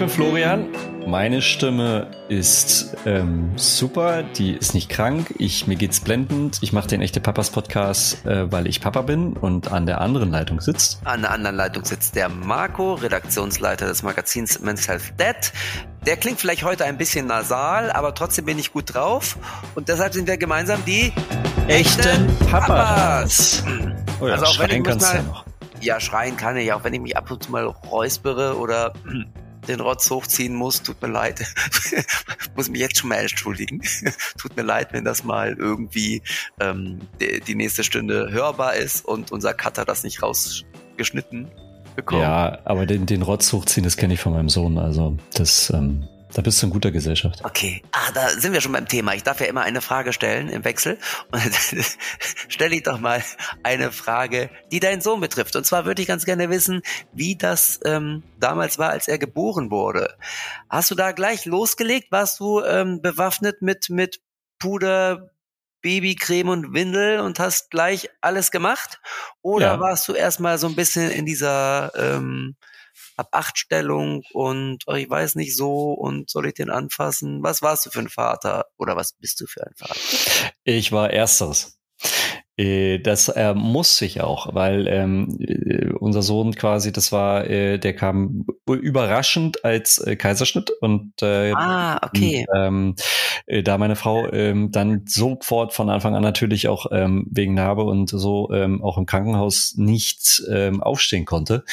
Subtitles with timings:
[0.00, 0.68] bin Florian.
[1.06, 5.34] Meine Stimme ist ähm, super, die ist nicht krank.
[5.36, 6.56] Ich, mir geht's blendend.
[6.62, 10.30] Ich mache den Echte Papas Podcast, äh, weil ich Papa bin und an der anderen
[10.30, 11.00] Leitung sitzt.
[11.04, 15.52] An der anderen Leitung sitzt der Marco, Redaktionsleiter des Magazins Men's Health Dead.
[16.06, 19.36] Der klingt vielleicht heute ein bisschen nasal, aber trotzdem bin ich gut drauf.
[19.74, 21.12] Und deshalb sind wir gemeinsam die
[21.68, 23.62] echten Papas.
[24.18, 25.44] Oh ja, also auch wenn ich mal, ja, noch.
[25.82, 28.94] ja, schreien kann ich, auch wenn ich mich ab und zu mal räuspere oder
[29.68, 30.82] den Rotz hochziehen muss.
[30.82, 31.44] Tut mir leid.
[32.56, 33.82] muss mich jetzt schon mal entschuldigen.
[34.38, 36.22] Tut mir leid, wenn das mal irgendwie
[36.60, 41.50] ähm, die, die nächste Stunde hörbar ist und unser Cutter das nicht rausgeschnitten
[41.96, 42.22] bekommt.
[42.22, 44.78] Ja, aber den, den Rotz hochziehen, das kenne ich von meinem Sohn.
[44.78, 47.44] Also das ähm, da bist du in guter Gesellschaft.
[47.44, 47.82] Okay.
[47.92, 49.14] Ah, da sind wir schon beim Thema.
[49.14, 50.98] Ich darf ja immer eine Frage stellen im Wechsel.
[51.30, 51.42] Und
[52.48, 53.22] stelle ich doch mal
[53.62, 55.56] eine Frage, die deinen Sohn betrifft.
[55.56, 56.82] Und zwar würde ich ganz gerne wissen,
[57.12, 60.16] wie das ähm, damals war, als er geboren wurde.
[60.68, 62.12] Hast du da gleich losgelegt?
[62.12, 64.20] Warst du ähm, bewaffnet mit, mit
[64.58, 65.30] Puder,
[65.82, 69.00] Babycreme und Windel und hast gleich alles gemacht?
[69.42, 69.80] Oder ja.
[69.80, 72.56] warst du erstmal so ein bisschen in dieser ähm,
[73.20, 77.42] ab acht Stellung und oh, ich weiß nicht so und soll ich den anfassen?
[77.42, 80.00] Was warst du für ein Vater oder was bist du für ein Vater?
[80.64, 81.78] Ich war ersteres.
[82.60, 87.78] Äh, das äh, muss sich auch, weil ähm, äh, unser Sohn quasi, das war, äh,
[87.78, 92.44] der kam überraschend als äh, Kaiserschnitt und äh, ah, okay.
[92.54, 92.96] Ähm,
[93.46, 97.84] äh, da meine Frau ähm, dann sofort von Anfang an natürlich auch ähm, wegen Narbe
[97.84, 101.64] und so ähm, auch im Krankenhaus nicht ähm, aufstehen konnte,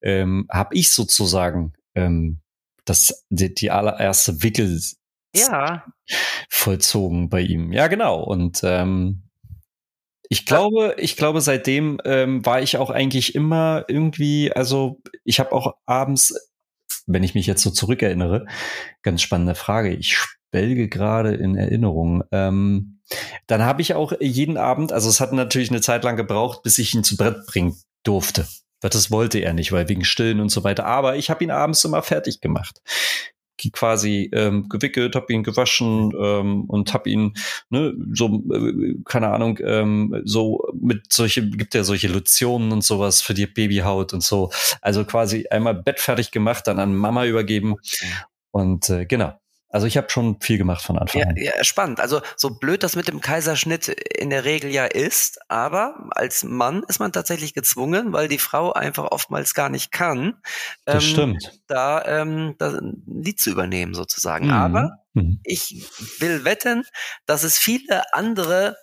[0.00, 2.40] ähm, habe ich sozusagen ähm,
[2.86, 4.80] das die, die allererste Wickel
[5.36, 5.84] ja.
[6.48, 7.72] vollzogen bei ihm.
[7.72, 8.22] Ja, genau.
[8.22, 9.24] Und ähm,
[10.32, 15.50] ich glaube, ich glaube, seitdem ähm, war ich auch eigentlich immer irgendwie, also ich habe
[15.50, 16.52] auch abends,
[17.06, 18.46] wenn ich mich jetzt so zurückerinnere,
[19.02, 19.92] ganz spannende Frage.
[19.92, 22.22] Ich spelge gerade in Erinnerung.
[22.30, 23.00] Ähm,
[23.48, 26.78] dann habe ich auch jeden Abend, also es hat natürlich eine Zeit lang gebraucht, bis
[26.78, 28.46] ich ihn zu Brett bringen durfte.
[28.78, 30.86] Das wollte er nicht, weil wegen Stillen und so weiter.
[30.86, 32.80] Aber ich habe ihn abends immer fertig gemacht
[33.68, 37.34] quasi ähm, gewickelt, habe ihn gewaschen ähm, und habe ihn
[37.68, 43.20] ne, so äh, keine Ahnung ähm, so mit solche gibt ja solche Lotionen und sowas
[43.20, 44.50] für die Babyhaut und so.
[44.80, 47.76] Also quasi einmal Bett fertig gemacht, dann an Mama übergeben
[48.50, 49.39] und äh, genau.
[49.70, 51.36] Also ich habe schon viel gemacht von Anfang ja, an.
[51.36, 52.00] Ja, spannend.
[52.00, 56.82] Also so blöd das mit dem Kaiserschnitt in der Regel ja ist, aber als Mann
[56.88, 60.40] ist man tatsächlich gezwungen, weil die Frau einfach oftmals gar nicht kann,
[60.84, 61.60] das ähm, stimmt.
[61.68, 64.46] da ähm, das Lied zu übernehmen sozusagen.
[64.46, 64.52] Mhm.
[64.52, 65.40] Aber mhm.
[65.44, 65.86] ich
[66.18, 66.84] will wetten,
[67.26, 68.76] dass es viele andere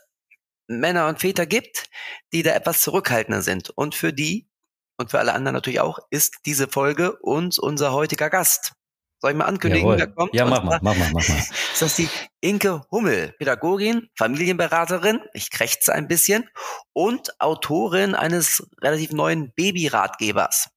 [0.67, 1.89] Männer und Väter gibt,
[2.31, 3.69] die da etwas zurückhaltender sind.
[3.71, 4.49] Und für die
[4.97, 8.73] und für alle anderen natürlich auch ist diese Folge und unser heutiger Gast.
[9.19, 10.33] Soll ich mal ankündigen, wer kommt?
[10.33, 11.37] Ja, mach mal, mach mal, mach mal.
[11.37, 16.47] Ist das die Inke Hummel, Pädagogin, Familienberaterin, ich krächze ein bisschen,
[16.93, 20.69] und Autorin eines relativ neuen Babyratgebers.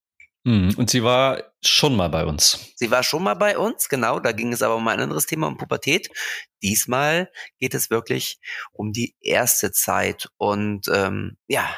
[0.44, 2.72] Mhm, und sie war schon mal bei uns.
[2.76, 4.20] Sie war schon mal bei uns, genau.
[4.20, 6.08] Da ging es aber um ein anderes Thema, um Pubertät.
[6.62, 8.40] Diesmal geht es wirklich
[8.72, 10.28] um die erste Zeit.
[10.38, 11.68] Und ähm, ja,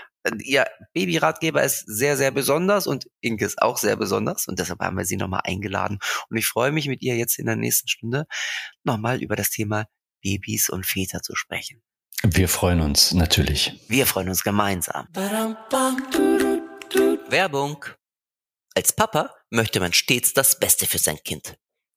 [0.42, 4.96] ihr Babyratgeber ist sehr, sehr besonders und Inke ist auch sehr besonders und deshalb haben
[4.96, 5.98] wir sie nochmal eingeladen.
[6.28, 8.26] Und ich freue mich mit ihr jetzt in der nächsten Stunde
[8.84, 9.86] nochmal über das Thema
[10.22, 11.82] Babys und Väter zu sprechen.
[12.24, 13.80] Wir freuen uns natürlich.
[13.88, 15.08] Wir freuen uns gemeinsam.
[17.28, 17.84] Werbung.
[18.74, 21.56] Als Papa möchte man stets das Beste für sein Kind.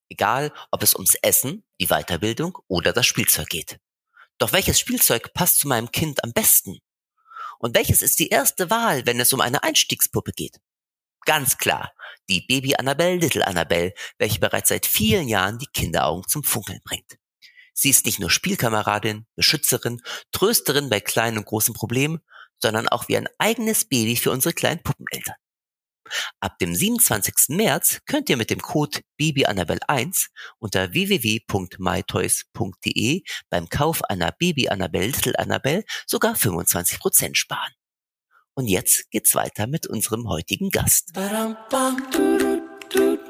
[0.10, 3.80] Egal, ob es ums Essen, die Weiterbildung oder das Spielzeug geht.
[4.38, 6.80] Doch welches Spielzeug passt zu meinem Kind am besten?
[7.60, 10.60] Und welches ist die erste Wahl, wenn es um eine Einstiegspuppe geht?
[11.26, 11.92] Ganz klar,
[12.30, 17.18] die Baby Annabelle Little Annabelle, welche bereits seit vielen Jahren die Kinderaugen zum Funkeln bringt.
[17.74, 20.02] Sie ist nicht nur Spielkameradin, Beschützerin,
[20.32, 22.22] Trösterin bei kleinen und großen Problemen,
[22.60, 25.36] sondern auch wie ein eigenes Baby für unsere kleinen Puppeneltern.
[26.40, 27.50] Ab dem 27.
[27.50, 30.28] März könnt ihr mit dem Code BabyAnnabelle1
[30.60, 37.74] unter www.mytoys.de beim Kauf einer Baby Little Annabelle sogar 25% sparen.
[38.54, 41.12] Und jetzt geht's weiter mit unserem heutigen Gast.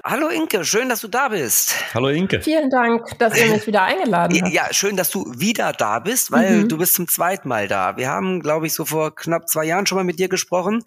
[0.08, 1.74] Hallo Inke, schön, dass du da bist.
[1.96, 2.40] Hallo Inke.
[2.40, 4.54] Vielen Dank, dass ihr mich wieder eingeladen habt.
[4.54, 6.70] Ja, schön, dass du wieder da bist, weil mhm.
[6.70, 7.98] du bist zum zweiten Mal da.
[7.98, 10.84] Wir haben, glaube ich, so vor knapp zwei Jahren schon mal mit dir gesprochen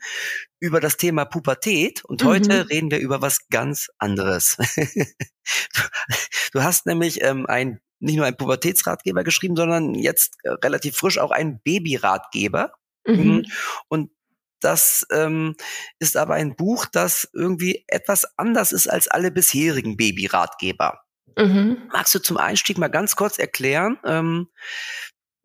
[0.60, 2.28] über das Thema Pubertät und mhm.
[2.28, 4.56] heute reden wir über was ganz anderes.
[6.52, 11.18] du hast nämlich ähm, ein nicht nur ein Pubertätsratgeber geschrieben, sondern jetzt äh, relativ frisch
[11.18, 12.70] auch einen Babyratgeber.
[13.04, 13.46] Mhm.
[13.88, 14.10] Und
[14.60, 15.54] Das ähm,
[15.98, 21.00] ist aber ein Buch, das irgendwie etwas anders ist als alle bisherigen Babyratgeber.
[21.36, 21.88] Mhm.
[21.92, 24.48] Magst du zum Einstieg mal ganz kurz erklären, ähm,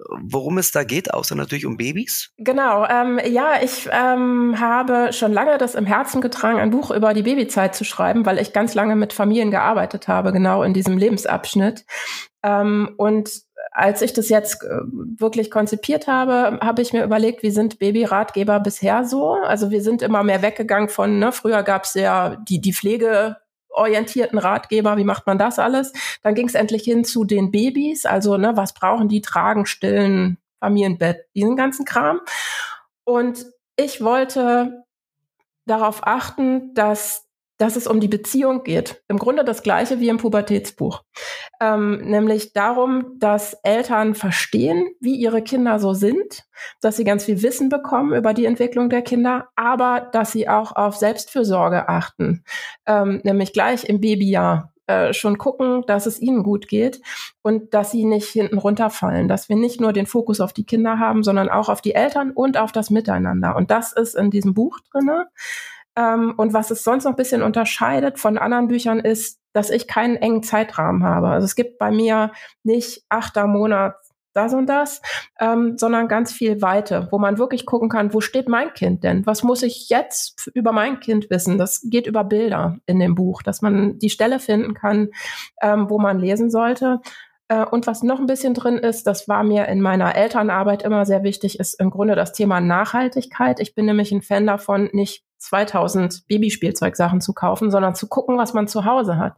[0.10, 2.31] worum es da geht, außer natürlich um Babys?
[2.38, 7.13] Genau, ähm, ja, ich ähm, habe schon lange das im Herzen getragen, ein Buch über
[7.13, 10.98] die Babyzeit zu schreiben, weil ich ganz lange mit Familien gearbeitet habe, genau in diesem
[10.98, 11.86] Lebensabschnitt.
[12.44, 13.30] Ähm, und
[13.73, 14.81] als ich das jetzt äh,
[15.17, 19.33] wirklich konzipiert habe, habe ich mir überlegt, wie sind Babyratgeber bisher so?
[19.33, 23.37] Also wir sind immer mehr weggegangen von, ne, früher gab es ja die, die Pflege
[23.69, 25.91] orientierten Ratgeber, wie macht man das alles?
[26.21, 30.37] Dann ging es endlich hin zu den Babys, also ne, was brauchen die, tragen, stillen,
[30.59, 32.21] Familienbett, diesen ganzen Kram.
[33.03, 34.83] Und ich wollte
[35.65, 37.25] darauf achten, dass
[37.63, 39.01] dass es um die Beziehung geht.
[39.07, 41.01] Im Grunde das gleiche wie im Pubertätsbuch.
[41.62, 46.44] Ähm, nämlich darum, dass Eltern verstehen, wie ihre Kinder so sind,
[46.81, 50.75] dass sie ganz viel Wissen bekommen über die Entwicklung der Kinder, aber dass sie auch
[50.75, 52.44] auf Selbstfürsorge achten.
[52.86, 57.00] Ähm, nämlich gleich im Babyjahr äh, schon gucken, dass es ihnen gut geht
[57.44, 61.00] und dass sie nicht hinten runterfallen, dass wir nicht nur den Fokus auf die Kinder
[61.00, 63.56] haben, sondern auch auf die Eltern und auf das Miteinander.
[63.56, 65.30] Und das ist in diesem Buch drinne.
[65.95, 69.87] Ähm, und was es sonst noch ein bisschen unterscheidet von anderen Büchern ist, dass ich
[69.87, 71.27] keinen engen Zeitrahmen habe.
[71.27, 72.31] Also es gibt bei mir
[72.63, 73.95] nicht achter Monat
[74.33, 75.01] das und das,
[75.39, 79.25] ähm, sondern ganz viel Weite, wo man wirklich gucken kann, wo steht mein Kind denn?
[79.25, 81.57] Was muss ich jetzt über mein Kind wissen?
[81.57, 85.09] Das geht über Bilder in dem Buch, dass man die Stelle finden kann,
[85.61, 86.99] ähm, wo man lesen sollte.
[87.47, 91.05] Äh, und was noch ein bisschen drin ist, das war mir in meiner Elternarbeit immer
[91.05, 93.59] sehr wichtig, ist im Grunde das Thema Nachhaltigkeit.
[93.59, 98.53] Ich bin nämlich ein Fan davon, nicht 2000 Babyspielzeugsachen zu kaufen, sondern zu gucken, was
[98.53, 99.35] man zu Hause hat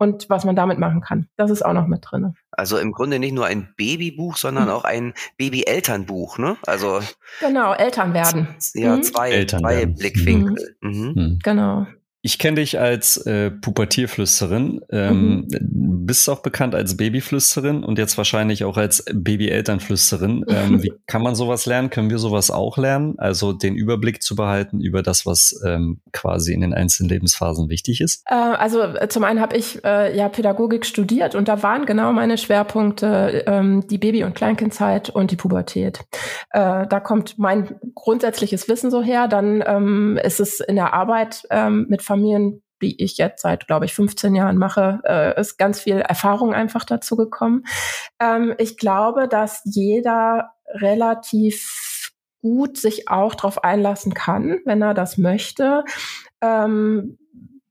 [0.00, 1.28] und was man damit machen kann.
[1.36, 2.34] Das ist auch noch mit drin.
[2.50, 4.70] Also im Grunde nicht nur ein Babybuch, sondern mhm.
[4.70, 6.56] auch ein Baby-Elternbuch, ne?
[6.66, 7.00] Also
[7.40, 8.48] genau, Eltern werden.
[8.74, 9.02] Ja, mhm.
[9.02, 10.76] zwei, Eltern zwei Blickwinkel.
[10.80, 11.12] Mhm.
[11.14, 11.38] mhm.
[11.42, 11.86] Genau.
[12.22, 16.06] Ich kenne dich als äh, Pubertierflüsterin, ähm, mhm.
[16.06, 20.44] bist auch bekannt als Babyflüsterin und jetzt wahrscheinlich auch als Babyelternflüsterin.
[20.48, 21.88] Ähm, wie kann man sowas lernen?
[21.88, 23.14] Können wir sowas auch lernen?
[23.18, 28.02] Also den Überblick zu behalten über das, was ähm, quasi in den einzelnen Lebensphasen wichtig
[28.02, 28.22] ist?
[28.26, 32.12] Äh, also äh, zum einen habe ich äh, ja Pädagogik studiert und da waren genau
[32.12, 36.00] meine Schwerpunkte ähm, die Baby- und Kleinkindzeit und die Pubertät.
[36.50, 39.26] Äh, da kommt mein grundsätzliches Wissen so her.
[39.26, 43.84] Dann ähm, ist es in der Arbeit ähm, mit Familien, die ich jetzt seit, glaube
[43.84, 47.64] ich, 15 Jahren mache, äh, ist ganz viel Erfahrung einfach dazu gekommen.
[48.18, 52.12] Ähm, ich glaube, dass jeder relativ
[52.42, 55.84] gut sich auch darauf einlassen kann, wenn er das möchte.
[56.40, 57.18] Ähm,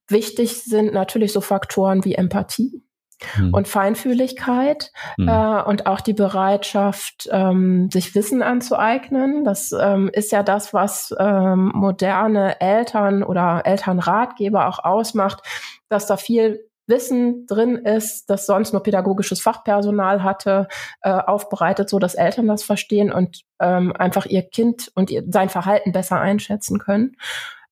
[0.07, 2.83] wichtig sind natürlich so Faktoren wie Empathie
[3.33, 3.53] hm.
[3.53, 5.27] und Feinfühligkeit hm.
[5.27, 9.43] äh, und auch die Bereitschaft, ähm, sich Wissen anzueignen.
[9.43, 15.41] Das ähm, ist ja das, was ähm, moderne Eltern oder Elternratgeber auch ausmacht,
[15.89, 20.67] dass da viel Wissen drin ist, das sonst nur pädagogisches Fachpersonal hatte,
[21.01, 25.49] äh, aufbereitet, so dass Eltern das verstehen und ähm, einfach ihr Kind und ihr, sein
[25.49, 27.15] Verhalten besser einschätzen können.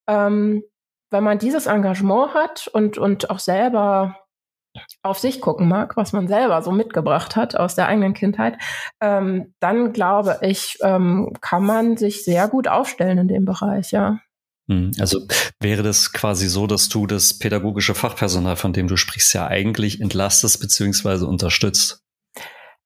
[0.07, 0.63] Ähm,
[1.09, 4.15] wenn man dieses Engagement hat und, und auch selber
[5.03, 8.57] auf sich gucken mag, was man selber so mitgebracht hat aus der eigenen Kindheit,
[9.01, 14.19] ähm, dann glaube ich, ähm, kann man sich sehr gut aufstellen in dem Bereich, ja.
[14.69, 15.21] Hm, also
[15.61, 20.01] wäre das quasi so, dass du das pädagogische Fachpersonal, von dem du sprichst, ja eigentlich
[20.01, 21.25] entlastest bzw.
[21.25, 22.03] unterstützt?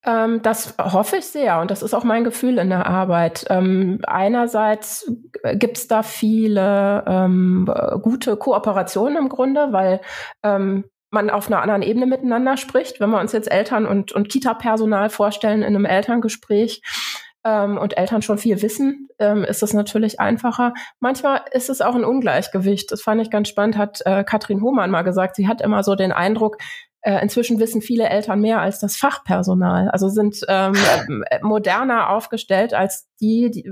[0.03, 3.45] Ähm, das hoffe ich sehr und das ist auch mein Gefühl in der Arbeit.
[3.49, 5.11] Ähm, einerseits
[5.53, 10.01] gibt es da viele ähm, gute Kooperationen im Grunde, weil
[10.43, 12.99] ähm, man auf einer anderen Ebene miteinander spricht.
[12.99, 16.81] Wenn wir uns jetzt Eltern und, und Kita-Personal vorstellen in einem Elterngespräch
[17.43, 20.73] ähm, und Eltern schon viel wissen, ähm, ist es natürlich einfacher.
[20.99, 22.91] Manchmal ist es auch ein Ungleichgewicht.
[22.91, 25.35] Das fand ich ganz spannend, hat äh, Katrin Hohmann mal gesagt.
[25.35, 26.57] Sie hat immer so den Eindruck,
[27.03, 30.75] inzwischen wissen viele Eltern mehr als das Fachpersonal, also sind ähm,
[31.29, 33.71] äh, moderner aufgestellt als die, die,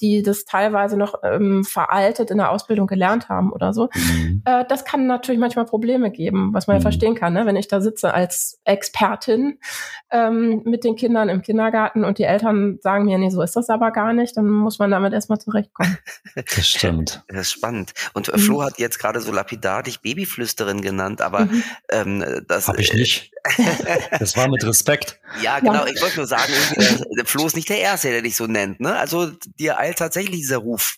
[0.00, 3.88] die das teilweise noch ähm, veraltet in der Ausbildung gelernt haben oder so.
[3.94, 4.42] Mhm.
[4.44, 6.80] Äh, das kann natürlich manchmal Probleme geben, was man mhm.
[6.80, 7.46] ja verstehen kann, ne?
[7.46, 9.58] wenn ich da sitze als Expertin
[10.10, 13.68] ähm, mit den Kindern im Kindergarten und die Eltern sagen mir, nee, so ist das
[13.68, 15.98] aber gar nicht, dann muss man damit erstmal zurechtkommen.
[16.34, 17.22] Das stimmt.
[17.28, 17.92] Das ist spannend.
[18.12, 18.38] Und mhm.
[18.38, 21.62] Flo hat jetzt gerade so lapidar dich Babyflüsterin genannt, aber mhm.
[21.90, 22.74] ähm, das das.
[22.74, 23.32] Hab ich nicht.
[24.18, 25.20] das war mit Respekt.
[25.42, 25.84] Ja, genau.
[25.84, 26.52] Ich wollte nur sagen,
[27.16, 28.80] der Flo ist nicht der Erste, der dich so nennt.
[28.80, 28.96] Ne?
[28.96, 30.96] Also dir eilt tatsächlich dieser Ruf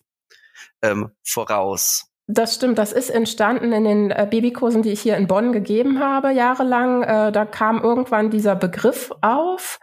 [0.80, 2.07] ähm, voraus.
[2.30, 5.98] Das stimmt, das ist entstanden in den äh, Babykursen, die ich hier in Bonn gegeben
[5.98, 7.02] habe, jahrelang.
[7.02, 9.80] Äh, da kam irgendwann dieser Begriff auf.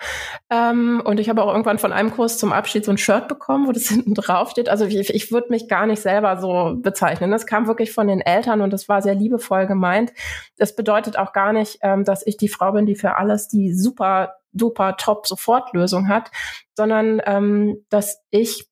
[0.51, 3.65] Ähm, und ich habe auch irgendwann von einem Kurs zum Abschied so ein Shirt bekommen,
[3.65, 4.69] wo das hinten drauf steht.
[4.69, 7.31] Also ich, ich würde mich gar nicht selber so bezeichnen.
[7.31, 10.13] Das kam wirklich von den Eltern und das war sehr liebevoll gemeint.
[10.55, 13.73] Das bedeutet auch gar nicht, ähm, dass ich die Frau bin, die für alles die
[13.73, 16.29] super duper top Sofortlösung hat,
[16.75, 18.69] sondern ähm, dass ich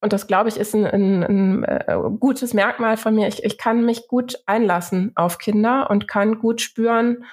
[0.00, 3.28] und das glaube ich ist ein, ein, ein äh, gutes Merkmal von mir.
[3.28, 7.24] Ich, ich kann mich gut einlassen auf Kinder und kann gut spüren,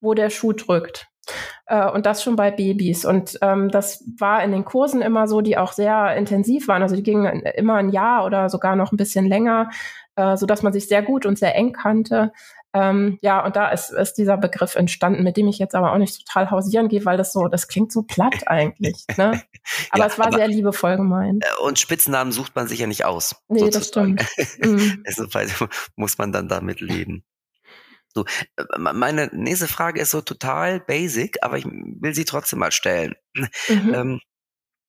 [0.00, 1.08] wo der Schuh drückt.
[1.66, 3.04] Äh, und das schon bei Babys.
[3.04, 6.82] Und ähm, das war in den Kursen immer so, die auch sehr intensiv waren.
[6.82, 9.70] Also die gingen immer ein Jahr oder sogar noch ein bisschen länger,
[10.16, 12.32] äh, so dass man sich sehr gut und sehr eng kannte.
[12.74, 15.98] Ähm, ja, und da ist, ist dieser Begriff entstanden, mit dem ich jetzt aber auch
[15.98, 19.04] nicht total hausieren gehe, weil das so, das klingt so platt eigentlich.
[19.16, 19.40] Ne?
[19.90, 21.44] Aber ja, es war aber, sehr liebevoll gemeint.
[21.44, 23.36] Äh, und Spitznamen sucht man sich ja nicht aus.
[23.48, 24.16] Nee, sozusagen.
[24.16, 25.04] das stimmt.
[25.56, 25.68] Mhm.
[25.96, 27.24] Muss man dann damit leben.
[28.12, 28.24] So,
[28.56, 33.14] äh, meine nächste Frage ist so total basic, aber ich will sie trotzdem mal stellen.
[33.68, 33.94] Mhm.
[33.94, 34.20] Ähm,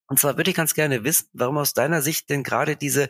[0.08, 3.10] und zwar würde ich ganz gerne wissen, warum aus deiner Sicht denn gerade diese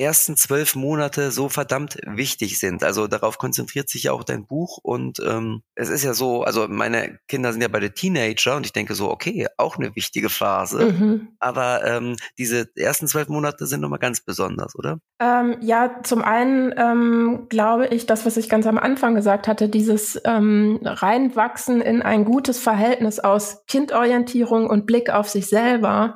[0.00, 2.82] ersten zwölf Monate so verdammt wichtig sind.
[2.82, 6.66] Also darauf konzentriert sich ja auch dein Buch und ähm, es ist ja so, also
[6.68, 10.30] meine Kinder sind ja bei der Teenager und ich denke so, okay, auch eine wichtige
[10.30, 11.28] Phase, mhm.
[11.38, 14.98] aber ähm, diese ersten zwölf Monate sind nochmal ganz besonders, oder?
[15.20, 19.68] Ähm, ja, zum einen ähm, glaube ich, das, was ich ganz am Anfang gesagt hatte,
[19.68, 26.14] dieses ähm, Reinwachsen in ein gutes Verhältnis aus Kindorientierung und Blick auf sich selber,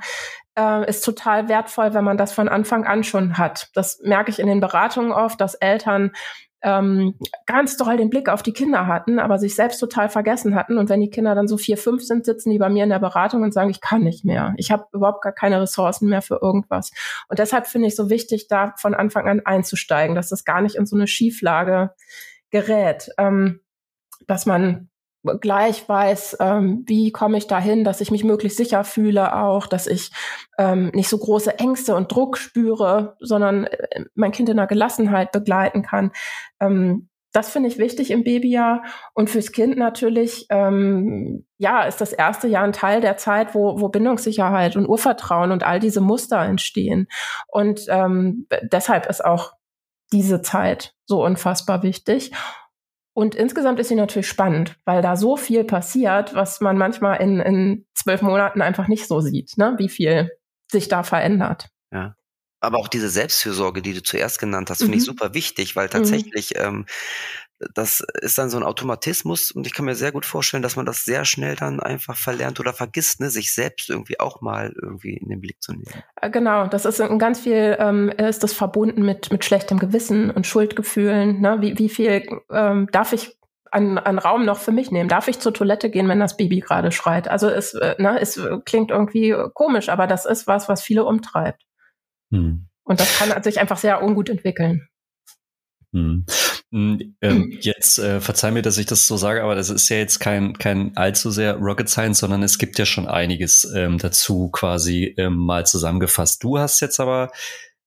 [0.59, 3.71] äh, ist total wertvoll, wenn man das von Anfang an schon hat.
[3.75, 6.13] Das merke ich in den Beratungen oft, dass Eltern
[6.65, 10.79] ähm, ganz doll den Blick auf die Kinder hatten, aber sich selbst total vergessen hatten.
[10.79, 12.99] Und wenn die Kinder dann so vier, fünf sind, sitzen die bei mir in der
[13.01, 14.55] Beratung und sagen, ich kann nicht mehr.
[14.57, 16.91] Ich habe überhaupt gar keine Ressourcen mehr für irgendwas.
[17.29, 20.77] Und deshalb finde ich so wichtig, da von Anfang an einzusteigen, dass das gar nicht
[20.77, 21.91] in so eine Schieflage
[22.51, 23.11] gerät.
[23.19, 23.61] Ähm,
[24.27, 24.89] dass man
[25.41, 29.87] gleich weiß, ähm, wie komme ich dahin, dass ich mich möglichst sicher fühle auch, dass
[29.87, 30.11] ich
[30.59, 35.33] ähm, nicht so große Ängste und Druck spüre, sondern äh, mein Kind in der Gelassenheit
[35.33, 36.13] begleiten kann.
[36.61, 42.13] Ähm, das finde ich wichtig im Babyjahr und fürs Kind natürlich, ähm, ja, ist das
[42.13, 46.41] erste Jahr ein Teil der Zeit, wo, wo Bindungssicherheit und Urvertrauen und all diese Muster
[46.41, 47.09] entstehen.
[47.49, 49.53] Und ähm, deshalb ist auch
[50.13, 52.31] diese Zeit so unfassbar wichtig.
[53.15, 57.39] Und insgesamt ist sie natürlich spannend, weil da so viel passiert, was man manchmal in,
[57.41, 59.75] in zwölf Monaten einfach nicht so sieht, ne?
[59.79, 60.31] wie viel
[60.71, 61.69] sich da verändert.
[61.93, 62.17] Ja.
[62.61, 64.99] Aber auch diese Selbstfürsorge, die du zuerst genannt hast, finde mhm.
[64.99, 65.93] ich super wichtig, weil mhm.
[65.93, 66.61] tatsächlich mhm.
[66.61, 66.87] ähm,
[67.75, 70.87] das ist dann so ein Automatismus und ich kann mir sehr gut vorstellen, dass man
[70.87, 75.17] das sehr schnell dann einfach verlernt oder vergisst, ne, sich selbst irgendwie auch mal irgendwie
[75.17, 76.03] in den Blick zu nehmen.
[76.21, 80.47] Äh, genau, das ist ganz viel, ähm, ist das verbunden mit, mit schlechtem Gewissen und
[80.47, 81.41] Schuldgefühlen.
[81.41, 81.59] Ne?
[81.61, 83.37] Wie, wie viel ähm, darf ich
[83.71, 85.09] an, an Raum noch für mich nehmen?
[85.09, 87.29] Darf ich zur Toilette gehen, wenn das Baby gerade schreit?
[87.29, 91.63] Also es, äh, ne, es klingt irgendwie komisch, aber das ist was, was viele umtreibt.
[92.31, 92.69] Hm.
[92.83, 94.89] Und das kann sich einfach sehr ungut entwickeln.
[95.95, 96.27] Hm.
[96.73, 99.97] hm ähm, jetzt äh, verzeih mir, dass ich das so sage, aber das ist ja
[99.97, 104.51] jetzt kein, kein allzu sehr Rocket Science, sondern es gibt ja schon einiges ähm, dazu
[104.51, 106.43] quasi ähm, mal zusammengefasst.
[106.43, 107.31] Du hast jetzt aber,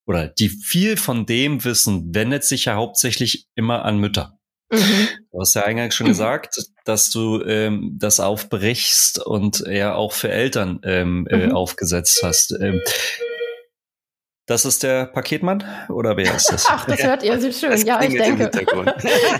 [0.05, 4.39] oder die viel von dem Wissen wendet sich ja hauptsächlich immer an Mütter.
[4.71, 5.07] Mhm.
[5.31, 10.29] Du hast ja eingangs schon gesagt, dass du ähm, das aufbrichst und ja auch für
[10.29, 11.51] Eltern ähm, äh, mhm.
[11.53, 12.55] aufgesetzt hast.
[12.59, 12.81] Ähm,
[14.47, 16.65] das ist der Paketmann oder wer ist das?
[16.69, 17.69] Ach, das hört ihr sehr schön.
[17.69, 18.49] Das ja, ich denke.
[18.65, 18.93] genau.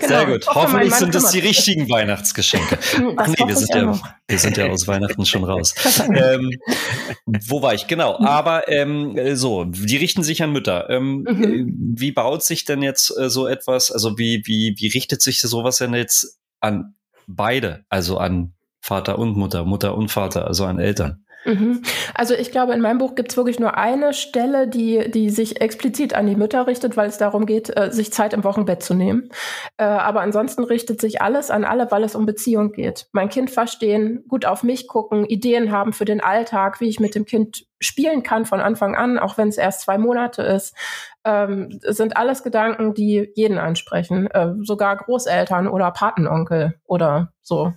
[0.06, 0.46] Sehr gut.
[0.48, 2.78] Hoffentlich sind es die richtigen Weihnachtsgeschenke.
[3.16, 5.74] Ach nee, wir sind, ja, wir sind ja aus Weihnachten schon raus.
[6.14, 6.52] ähm,
[7.48, 7.88] wo war ich?
[7.88, 8.20] Genau.
[8.20, 10.90] Aber ähm, so, die richten sich an Mütter.
[10.90, 11.94] Ähm, mhm.
[11.98, 15.78] Wie baut sich denn jetzt äh, so etwas, also wie, wie, wie richtet sich sowas
[15.78, 16.96] denn jetzt an
[17.28, 21.24] beide, also an Vater und Mutter, Mutter und Vater, also an Eltern?
[21.48, 21.82] Mhm.
[22.14, 25.62] Also ich glaube, in meinem Buch gibt es wirklich nur eine Stelle, die, die sich
[25.62, 28.94] explizit an die Mütter richtet, weil es darum geht, äh, sich Zeit im Wochenbett zu
[28.94, 29.30] nehmen.
[29.78, 33.08] Äh, aber ansonsten richtet sich alles an alle, weil es um Beziehung geht.
[33.14, 37.16] Mein Kind verstehen, gut auf mich gucken, Ideen haben für den Alltag, wie ich mit
[37.16, 40.76] dem Kind spielen kann von Anfang an, auch wenn es erst zwei Monate ist,
[41.24, 47.74] ähm, sind alles Gedanken, die jeden ansprechen, äh, sogar Großeltern oder Patenonkel oder so.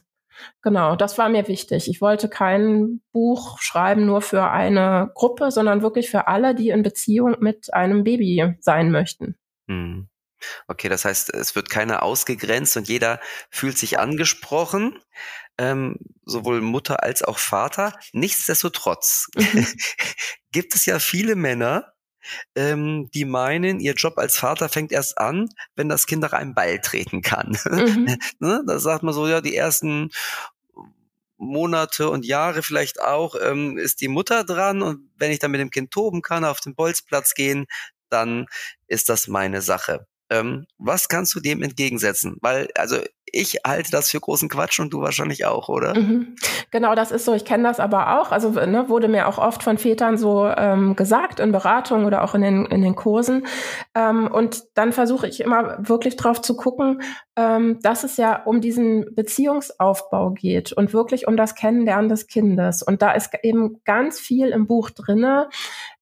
[0.63, 1.89] Genau, das war mir wichtig.
[1.89, 6.83] Ich wollte kein Buch schreiben nur für eine Gruppe, sondern wirklich für alle, die in
[6.83, 9.37] Beziehung mit einem Baby sein möchten.
[9.69, 10.09] Hm.
[10.69, 13.21] Okay, das heißt, es wird keiner ausgegrenzt und jeder
[13.51, 14.99] fühlt sich angesprochen,
[15.59, 17.93] ähm, sowohl Mutter als auch Vater.
[18.13, 19.67] Nichtsdestotrotz mhm.
[20.53, 21.93] gibt es ja viele Männer,
[22.55, 26.55] ähm, die meinen, ihr Job als Vater fängt erst an, wenn das Kind nach einem
[26.55, 27.59] Ball treten kann.
[27.65, 28.17] Mhm.
[28.39, 28.63] ne?
[28.67, 30.11] Da sagt man so, ja, die ersten
[31.37, 35.61] Monate und Jahre vielleicht auch, ähm, ist die Mutter dran und wenn ich dann mit
[35.61, 37.67] dem Kind toben kann, auf den Bolzplatz gehen,
[38.11, 38.47] dann
[38.87, 40.07] ist das meine Sache.
[40.29, 42.37] Ähm, was kannst du dem entgegensetzen?
[42.41, 42.99] Weil, also
[43.33, 45.99] ich halte das für großen Quatsch und du wahrscheinlich auch, oder?
[45.99, 46.37] Mhm.
[46.71, 47.35] Genau, das ist so.
[47.35, 48.33] Ich kenne das aber auch.
[48.33, 52.35] Also ne, wurde mir auch oft von Vätern so ähm, gesagt in Beratungen oder auch
[52.35, 53.47] in den, in den Kursen.
[53.95, 57.03] Ähm, und dann versuche ich immer wirklich drauf zu gucken,
[57.37, 62.83] ähm, dass es ja um diesen Beziehungsaufbau geht und wirklich um das Kennenlernen des Kindes.
[62.83, 65.49] Und da ist eben ganz viel im Buch drinne,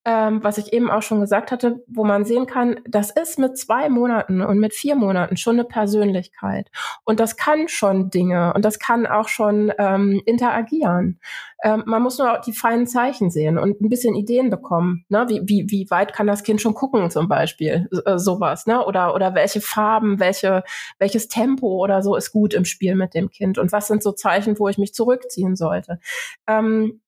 [0.09, 3.59] ähm, was ich eben auch schon gesagt hatte, wo man sehen kann, das ist mit
[3.59, 6.71] zwei Monaten und mit vier Monaten schon eine Persönlichkeit.
[7.05, 11.21] Und das kann schon Dinge und das kann auch schon ähm, interagieren.
[11.63, 15.05] Ähm, man muss nur die feinen Zeichen sehen und ein bisschen Ideen bekommen.
[15.09, 15.27] Ne?
[15.29, 17.89] Wie, wie, wie weit kann das Kind schon gucken zum Beispiel?
[18.07, 18.67] Äh, sowas.
[18.67, 18.85] Ne?
[18.85, 20.63] Oder, oder welche Farben, welche,
[20.99, 23.59] welches Tempo oder so ist gut im Spiel mit dem Kind?
[23.59, 25.99] Und was sind so Zeichen, wo ich mich zurückziehen sollte?
[26.47, 27.01] Ähm,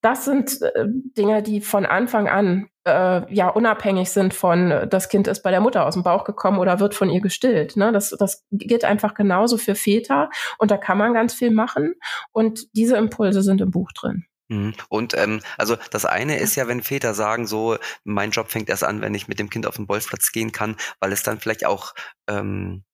[0.00, 5.08] das sind äh, Dinge, die von Anfang an äh, ja unabhängig sind von, äh, das
[5.08, 7.76] Kind ist bei der Mutter aus dem Bauch gekommen oder wird von ihr gestillt.
[7.76, 7.92] Ne?
[7.92, 11.94] Das, das geht einfach genauso für Väter und da kann man ganz viel machen
[12.32, 14.24] und diese Impulse sind im Buch drin.
[14.48, 14.74] Mhm.
[14.88, 18.84] Und ähm, also das eine ist ja, wenn Väter sagen, so mein Job fängt erst
[18.84, 21.66] an, wenn ich mit dem Kind auf den Bolzplatz gehen kann, weil es dann vielleicht
[21.66, 21.94] auch
[22.28, 22.84] ähm,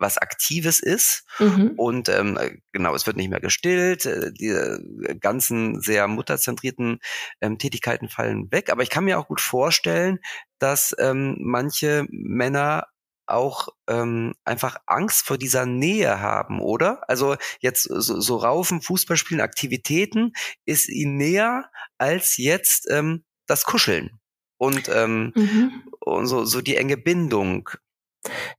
[0.00, 1.24] was Aktives ist.
[1.38, 1.72] Mhm.
[1.76, 2.38] Und ähm,
[2.72, 6.98] genau, es wird nicht mehr gestillt, äh, die äh, ganzen sehr mutterzentrierten
[7.40, 8.70] ähm, Tätigkeiten fallen weg.
[8.70, 10.18] Aber ich kann mir auch gut vorstellen,
[10.58, 12.86] dass ähm, manche Männer
[13.26, 17.08] auch ähm, einfach Angst vor dieser Nähe haben, oder?
[17.08, 20.32] Also jetzt so, so Raufen, Fußballspielen, Aktivitäten
[20.64, 24.18] ist ihnen näher als jetzt ähm, das Kuscheln
[24.58, 25.82] und, ähm, mhm.
[26.00, 27.70] und so, so die enge Bindung.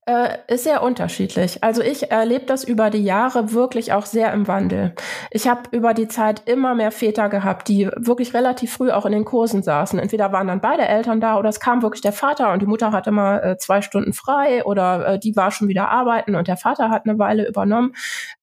[0.08, 1.64] Äh, ist sehr unterschiedlich.
[1.64, 4.96] Also ich erlebe das über die Jahre wirklich auch sehr im Wandel.
[5.30, 9.12] Ich habe über die Zeit immer mehr Väter gehabt, die wirklich relativ früh auch in
[9.12, 10.00] den Kursen saßen.
[10.00, 12.92] Entweder waren dann beide Eltern da oder es kam wirklich der Vater und die Mutter
[12.92, 16.58] hatte mal äh, zwei Stunden frei oder äh, die war schon wieder arbeiten und der
[16.58, 17.94] Vater hat eine Weile übernommen.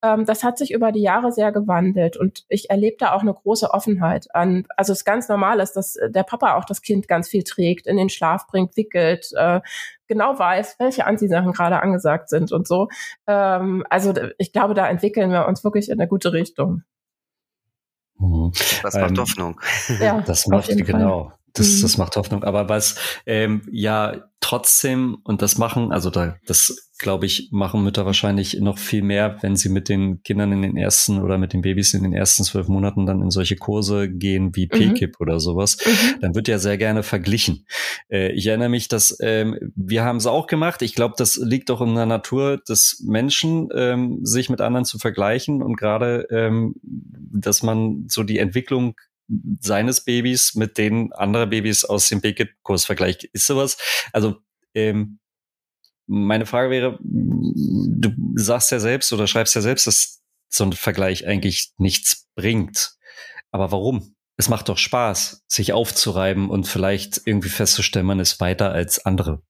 [0.02, 3.34] Ähm, das hat sich über die Jahre sehr gewandelt und ich erlebe da auch eine
[3.34, 4.66] große Offenheit an.
[4.76, 7.96] Also es ganz normal ist, dass der Papa auch das Kind ganz viel trägt, in
[7.96, 9.60] den Schlaf bringt, wickelt, äh,
[10.08, 12.88] genau weiß, welche Anziehsachen gerade angesagt sind und so.
[13.26, 16.82] Ähm, also ich glaube, da entwickeln wir uns wirklich in eine gute Richtung.
[18.18, 18.52] Mhm.
[18.82, 19.60] Das macht ähm, Hoffnung.
[20.00, 21.32] Ja, das macht genau.
[21.58, 21.82] Das, mhm.
[21.82, 22.44] das macht Hoffnung.
[22.44, 28.04] Aber was ähm, ja trotzdem, und das machen, also da, das glaube ich, machen Mütter
[28.06, 31.62] wahrscheinlich noch viel mehr, wenn sie mit den Kindern in den ersten oder mit den
[31.62, 34.94] Babys in den ersten zwölf Monaten dann in solche Kurse gehen wie mhm.
[34.94, 35.78] PKIP oder sowas.
[35.86, 36.20] Mhm.
[36.20, 37.66] Dann wird ja sehr gerne verglichen.
[38.10, 40.82] Äh, ich erinnere mich, dass ähm, wir haben es auch gemacht.
[40.82, 44.98] Ich glaube, das liegt doch in der Natur des Menschen, ähm, sich mit anderen zu
[44.98, 48.96] vergleichen und gerade, ähm, dass man so die Entwicklung
[49.60, 53.24] seines Babys mit den anderen Babys aus dem Bigit-Kurs vergleicht.
[53.24, 53.76] Ist sowas?
[54.12, 54.36] Also,
[54.74, 55.18] ähm,
[56.06, 61.26] meine Frage wäre, du sagst ja selbst oder schreibst ja selbst, dass so ein Vergleich
[61.26, 62.96] eigentlich nichts bringt.
[63.50, 64.14] Aber warum?
[64.36, 69.42] Es macht doch Spaß, sich aufzureiben und vielleicht irgendwie festzustellen, man ist weiter als andere.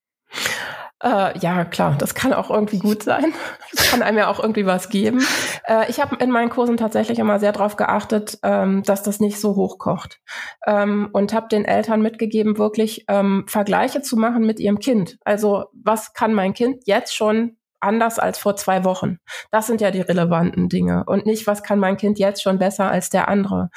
[1.00, 3.32] Äh, ja, klar, das kann auch irgendwie gut sein.
[3.70, 5.22] Das kann einem ja auch irgendwie was geben.
[5.66, 9.38] Äh, ich habe in meinen Kursen tatsächlich immer sehr darauf geachtet, ähm, dass das nicht
[9.38, 10.20] so hochkocht.
[10.66, 15.18] Ähm, und habe den Eltern mitgegeben, wirklich ähm, Vergleiche zu machen mit ihrem Kind.
[15.22, 19.18] Also was kann mein Kind jetzt schon anders als vor zwei Wochen.
[19.50, 22.90] Das sind ja die relevanten Dinge und nicht, was kann mein Kind jetzt schon besser
[22.90, 23.70] als der andere.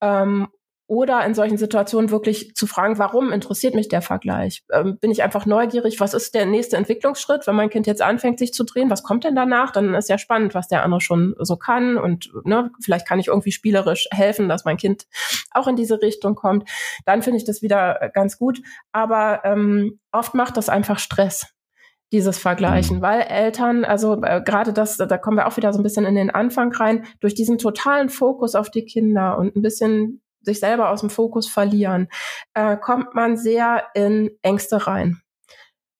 [0.00, 0.48] Ähm,
[0.88, 4.62] oder in solchen Situationen wirklich zu fragen, warum interessiert mich der Vergleich?
[4.72, 5.98] Ähm, bin ich einfach neugierig?
[5.98, 8.88] Was ist der nächste Entwicklungsschritt, wenn mein Kind jetzt anfängt, sich zu drehen?
[8.88, 9.72] Was kommt denn danach?
[9.72, 11.98] Dann ist ja spannend, was der andere schon so kann.
[11.98, 15.06] Und ne, vielleicht kann ich irgendwie spielerisch helfen, dass mein Kind
[15.50, 16.68] auch in diese Richtung kommt.
[17.04, 18.60] Dann finde ich das wieder ganz gut.
[18.92, 21.46] Aber ähm, oft macht das einfach Stress
[22.12, 23.02] dieses Vergleichen, mhm.
[23.02, 26.14] weil Eltern, also äh, gerade das, da kommen wir auch wieder so ein bisschen in
[26.14, 30.90] den Anfang rein, durch diesen totalen Fokus auf die Kinder und ein bisschen sich selber
[30.90, 32.08] aus dem Fokus verlieren,
[32.54, 35.20] äh, kommt man sehr in Ängste rein.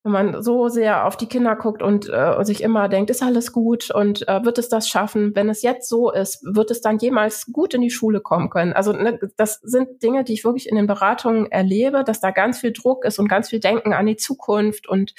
[0.04, 3.50] Wenn man so sehr auf die Kinder guckt und äh, sich immer denkt, ist alles
[3.50, 5.34] gut und äh, wird es das schaffen?
[5.34, 8.72] Wenn es jetzt so ist, wird es dann jemals gut in die Schule kommen können?
[8.72, 12.60] Also ne, das sind Dinge, die ich wirklich in den Beratungen erlebe, dass da ganz
[12.60, 15.12] viel Druck ist und ganz viel Denken an die Zukunft und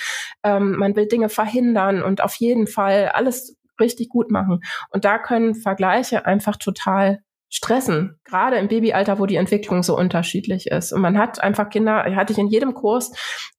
[0.43, 4.61] ähm, man will Dinge verhindern und auf jeden Fall alles richtig gut machen.
[4.89, 10.67] Und da können Vergleiche einfach total stressen, gerade im Babyalter, wo die Entwicklung so unterschiedlich
[10.67, 10.91] ist.
[10.91, 13.11] Und man hat einfach Kinder, hatte ich in jedem Kurs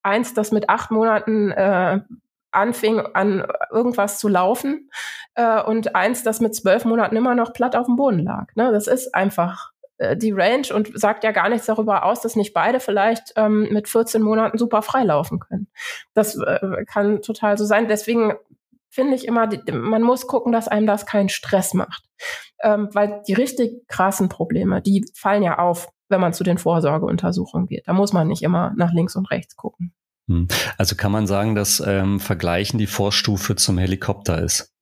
[0.02, 2.00] eins, das mit acht Monaten äh,
[2.50, 4.90] anfing an irgendwas zu laufen
[5.34, 8.46] äh, und eins, das mit zwölf Monaten immer noch platt auf dem Boden lag.
[8.54, 8.72] Ne?
[8.72, 12.54] Das ist einfach äh, die Range und sagt ja gar nichts darüber aus, dass nicht
[12.54, 15.68] beide vielleicht ähm, mit 14 Monaten super freilaufen können.
[16.14, 17.88] Das äh, kann total so sein.
[17.88, 18.34] Deswegen
[18.90, 22.04] finde ich immer, man muss gucken, dass einem das keinen Stress macht.
[22.62, 27.68] Ähm, weil die richtig krassen Probleme, die fallen ja auf, wenn man zu den Vorsorgeuntersuchungen
[27.68, 27.86] geht.
[27.86, 29.92] Da muss man nicht immer nach links und rechts gucken.
[30.28, 30.48] Hm.
[30.76, 34.74] Also kann man sagen, dass ähm, Vergleichen die Vorstufe zum Helikopter ist?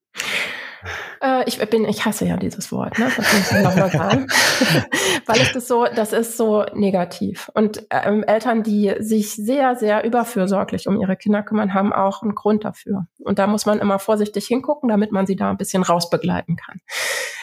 [1.47, 3.09] Ich bin, ich hasse ja dieses Wort, ne?
[3.15, 4.27] Das muss ich nochmal sagen.
[5.25, 7.49] Weil ich das so, das ist so negativ.
[7.53, 12.35] Und ähm, Eltern, die sich sehr, sehr überfürsorglich um ihre Kinder kümmern, haben auch einen
[12.35, 13.07] Grund dafür.
[13.19, 16.81] Und da muss man immer vorsichtig hingucken, damit man sie da ein bisschen rausbegleiten kann,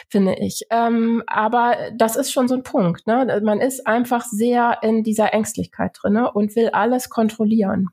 [0.08, 0.66] finde ich.
[0.70, 3.06] Ähm, aber das ist schon so ein Punkt.
[3.06, 3.40] Ne?
[3.42, 7.88] Man ist einfach sehr in dieser Ängstlichkeit drinne und will alles kontrollieren.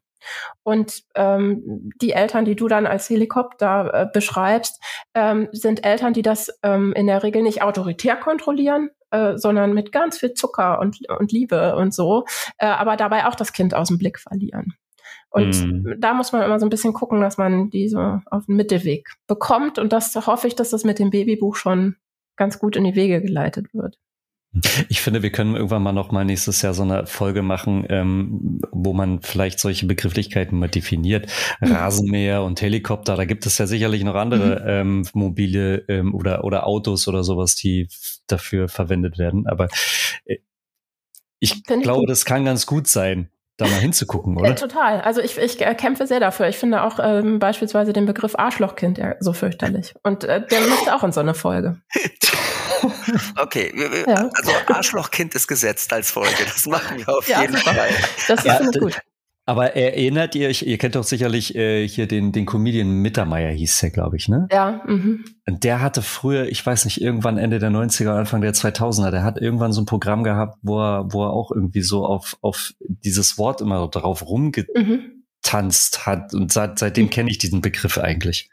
[0.64, 4.82] Und ähm, die Eltern, die du dann als Helikopter äh, beschreibst,
[5.14, 9.92] ähm, sind Eltern, die das ähm, in der Regel nicht autoritär kontrollieren, äh, sondern mit
[9.92, 12.26] ganz viel Zucker und, und Liebe und so,
[12.58, 14.74] äh, aber dabei auch das Kind aus dem Blick verlieren.
[15.30, 16.00] Und mm.
[16.00, 19.80] da muss man immer so ein bisschen gucken, dass man diese auf den Mittelweg bekommt.
[19.80, 21.96] Und das hoffe ich, dass das mit dem Babybuch schon
[22.36, 23.98] ganz gut in die Wege geleitet wird.
[24.90, 28.60] Ich finde, wir können irgendwann mal noch mal nächstes Jahr so eine Folge machen, ähm,
[28.72, 31.32] wo man vielleicht solche Begrifflichkeiten mal definiert.
[31.62, 31.72] Mhm.
[31.72, 34.68] Rasenmäher und Helikopter, da gibt es ja sicherlich noch andere mhm.
[34.68, 37.88] ähm, mobile ähm, oder, oder Autos oder sowas, die
[38.28, 39.48] dafür verwendet werden.
[39.48, 39.70] Aber
[40.26, 40.40] äh,
[41.40, 44.50] ich glaube, das kann ganz gut sein da mal hinzugucken, oder?
[44.50, 45.02] Ja, total.
[45.02, 46.48] Also ich, ich äh, kämpfe sehr dafür.
[46.48, 49.94] Ich finde auch ähm, beispielsweise den Begriff Arschlochkind ja so fürchterlich.
[50.04, 51.80] Und äh, der müsste auch in so eine Folge.
[53.38, 53.74] okay,
[54.08, 54.30] ja.
[54.34, 56.44] also Arschlochkind ist gesetzt als Folge.
[56.46, 57.58] Das machen wir auf ja, jeden.
[57.58, 57.89] Fall.
[58.28, 59.00] Das ist ja, gut.
[59.46, 63.80] Aber erinnert ihr euch, ihr kennt doch sicherlich äh, hier den, den Comedian Mittermeier hieß
[63.80, 64.48] der, glaube ich, ne?
[64.52, 64.82] Ja.
[64.86, 65.26] Mhm.
[65.48, 69.24] Und der hatte früher, ich weiß nicht, irgendwann Ende der 90er, Anfang der 2000er, der
[69.24, 72.74] hat irgendwann so ein Programm gehabt, wo er, wo er auch irgendwie so auf, auf
[72.80, 76.06] dieses Wort immer drauf rumgetanzt mhm.
[76.06, 76.34] hat.
[76.36, 78.50] Und seit, seitdem kenne ich diesen Begriff eigentlich.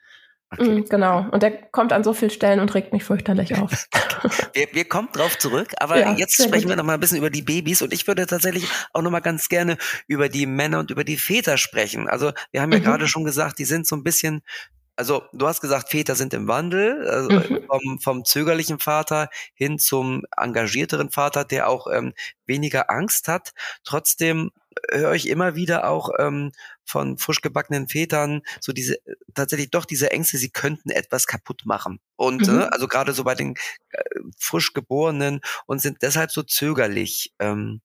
[0.50, 0.80] Okay.
[0.80, 1.26] Mm, genau.
[1.30, 3.86] Und der kommt an so vielen Stellen und regt mich fürchterlich auf.
[4.54, 6.70] wir, wir kommen drauf zurück, aber ja, jetzt sprechen gut.
[6.70, 9.20] wir noch mal ein bisschen über die Babys und ich würde tatsächlich auch noch mal
[9.20, 12.08] ganz gerne über die Männer und über die Väter sprechen.
[12.08, 12.84] Also wir haben ja mhm.
[12.84, 14.42] gerade schon gesagt, die sind so ein bisschen
[14.96, 17.64] also du hast gesagt, Väter sind im Wandel, also mhm.
[17.68, 22.14] vom, vom zögerlichen Vater hin zum engagierteren Vater, der auch ähm,
[22.46, 23.52] weniger Angst hat.
[23.84, 24.50] Trotzdem
[24.90, 26.52] höre ich immer wieder auch ähm,
[26.84, 28.98] von frisch gebackenen Vätern so diese
[29.34, 32.00] tatsächlich doch diese Ängste, sie könnten etwas kaputt machen.
[32.16, 32.60] Und mhm.
[32.60, 33.54] äh, also gerade so bei den
[33.90, 34.02] äh,
[34.38, 37.32] frisch geborenen und sind deshalb so zögerlich.
[37.38, 37.80] Ähm,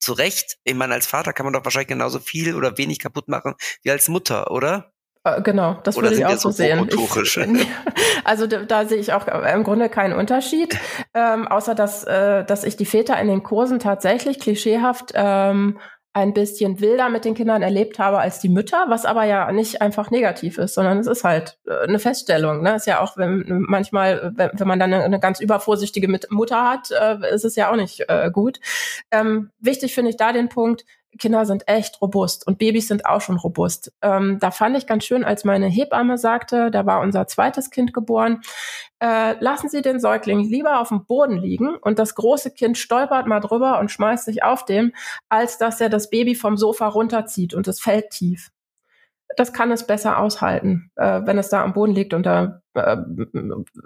[0.00, 3.28] zu Recht, ich meine, als Vater kann man doch wahrscheinlich genauso viel oder wenig kaputt
[3.28, 4.92] machen wie als Mutter, oder?
[5.24, 6.88] Äh, genau, das Oder würde ich auch so sehen.
[6.88, 7.68] Ich,
[8.24, 10.78] also da, da, sehe ich auch im Grunde keinen Unterschied,
[11.14, 15.78] ähm, außer dass, äh, dass ich die Väter in den Kursen tatsächlich klischeehaft ähm,
[16.12, 19.82] ein bisschen wilder mit den Kindern erlebt habe als die Mütter, was aber ja nicht
[19.82, 22.62] einfach negativ ist, sondern es ist halt äh, eine Feststellung.
[22.62, 22.74] Ne?
[22.74, 26.90] Ist ja auch, wenn manchmal, wenn, wenn man dann eine, eine, ganz übervorsichtige Mutter hat,
[26.90, 28.58] äh, ist es ja auch nicht äh, gut.
[29.10, 30.84] Ähm, wichtig finde ich da den Punkt,
[31.18, 33.92] Kinder sind echt robust und Babys sind auch schon robust.
[34.02, 37.92] Ähm, da fand ich ganz schön, als meine Hebamme sagte, da war unser zweites Kind
[37.92, 38.40] geboren,
[39.00, 43.26] äh, lassen Sie den Säugling lieber auf dem Boden liegen und das große Kind stolpert
[43.26, 44.92] mal drüber und schmeißt sich auf dem,
[45.28, 48.50] als dass er das Baby vom Sofa runterzieht und es fällt tief
[49.36, 52.96] das kann es besser aushalten, äh, wenn es da am Boden liegt und da äh,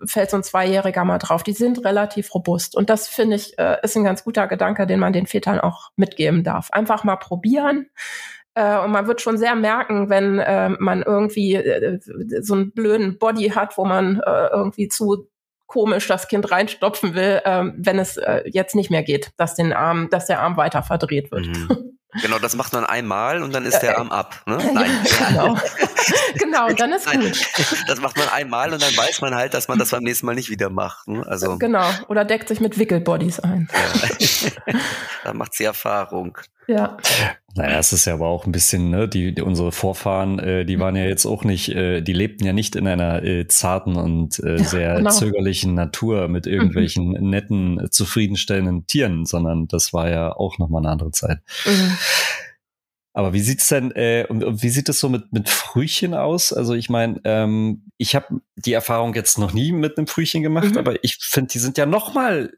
[0.07, 1.43] fällt so ein Zweijähriger mal drauf.
[1.43, 2.77] Die sind relativ robust.
[2.77, 5.91] Und das finde ich, äh, ist ein ganz guter Gedanke, den man den Vätern auch
[5.97, 6.71] mitgeben darf.
[6.71, 7.91] Einfach mal probieren.
[8.55, 11.99] Äh, und man wird schon sehr merken, wenn äh, man irgendwie äh,
[12.41, 15.29] so einen blöden Body hat, wo man irgendwie zu
[15.67, 20.27] komisch das Kind reinstopfen will, wenn es jetzt nicht mehr geht, dass den Arm, dass
[20.27, 21.47] der Arm weiter verdreht wird.
[21.47, 21.99] Mhm.
[22.21, 24.43] Genau, das macht man einmal und dann ist der Arm ab.
[24.47, 24.59] Ne?
[24.75, 24.91] Nein.
[25.29, 25.57] genau.
[26.35, 27.41] genau, dann ist gut.
[27.87, 30.35] Das macht man einmal und dann weiß man halt, dass man das beim nächsten Mal
[30.35, 31.09] nicht wieder macht.
[31.09, 31.25] Ne?
[31.27, 33.69] Also, genau, oder deckt sich mit Wickelbodies ein.
[33.73, 34.75] Ja.
[35.25, 36.39] da macht sie Erfahrung.
[36.69, 36.97] Ja.
[37.55, 40.79] Naja, es ist ja aber auch ein bisschen, ne, die, die unsere Vorfahren, äh, die
[40.79, 44.39] waren ja jetzt auch nicht, äh, die lebten ja nicht in einer äh, zarten und
[44.43, 45.11] äh, sehr genau.
[45.11, 47.31] zögerlichen Natur mit irgendwelchen mhm.
[47.31, 51.41] netten, zufriedenstellenden Tieren, sondern das war ja auch nochmal eine andere Zeit.
[51.67, 51.99] Mhm.
[53.15, 56.53] Aber wie sieht's denn, äh, und, und wie sieht es so mit, mit Frühchen aus?
[56.53, 60.73] Also ich meine, ähm, ich habe die Erfahrung jetzt noch nie mit einem Frühchen gemacht,
[60.73, 60.79] mhm.
[60.79, 62.53] aber ich finde, die sind ja noch mal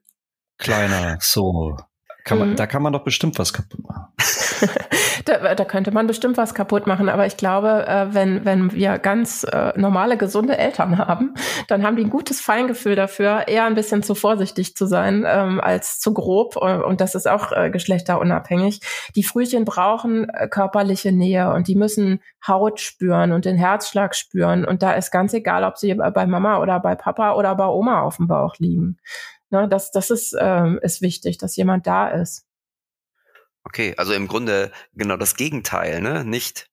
[0.58, 1.18] kleiner.
[1.20, 1.76] So.
[2.24, 2.56] Kann man, mhm.
[2.56, 4.06] Da kann man doch bestimmt was kaputt machen.
[5.26, 8.98] da, da, könnte man bestimmt was kaputt machen, aber ich glaube, äh, wenn, wenn wir
[8.98, 11.34] ganz äh, normale, gesunde Eltern haben,
[11.68, 15.60] dann haben die ein gutes Feingefühl dafür, eher ein bisschen zu vorsichtig zu sein ähm,
[15.60, 16.56] als zu grob.
[16.56, 18.80] Und das ist auch äh, geschlechterunabhängig.
[19.14, 24.64] Die Frühchen brauchen äh, körperliche Nähe und die müssen Haut spüren und den Herzschlag spüren.
[24.64, 28.00] Und da ist ganz egal, ob sie bei Mama oder bei Papa oder bei Oma
[28.00, 28.96] auf dem Bauch liegen.
[29.54, 32.44] Ne, das das ist, ähm, ist wichtig, dass jemand da ist.
[33.62, 36.24] Okay, also im Grunde genau das Gegenteil, ne?
[36.24, 36.68] Nicht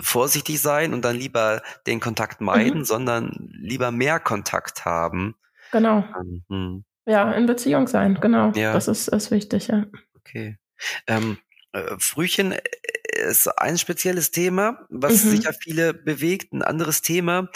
[0.00, 2.84] vorsichtig sein und dann lieber den Kontakt meiden, mhm.
[2.84, 5.36] sondern lieber mehr Kontakt haben.
[5.70, 6.04] Genau.
[6.48, 6.84] Mhm.
[7.06, 8.50] Ja, in Beziehung sein, genau.
[8.56, 8.72] Ja.
[8.72, 9.86] Das ist, ist wichtig, ja.
[10.16, 10.58] Okay.
[11.06, 11.38] Ähm,
[11.72, 12.60] äh, Frühchen äh,
[13.28, 15.30] ist ein spezielles Thema, was mhm.
[15.30, 16.52] sicher viele bewegt.
[16.52, 17.50] Ein anderes Thema,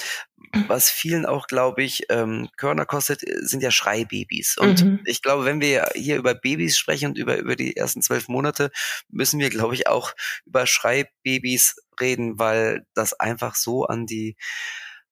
[0.69, 4.57] was vielen auch, glaube ich, ähm, Körner kostet, äh, sind ja Schreibabys.
[4.59, 5.01] Und mhm.
[5.05, 8.71] ich glaube, wenn wir hier über Babys sprechen und über, über die ersten zwölf Monate,
[9.09, 10.13] müssen wir, glaube ich, auch
[10.47, 14.37] über Schreibabys reden, weil das einfach so an die,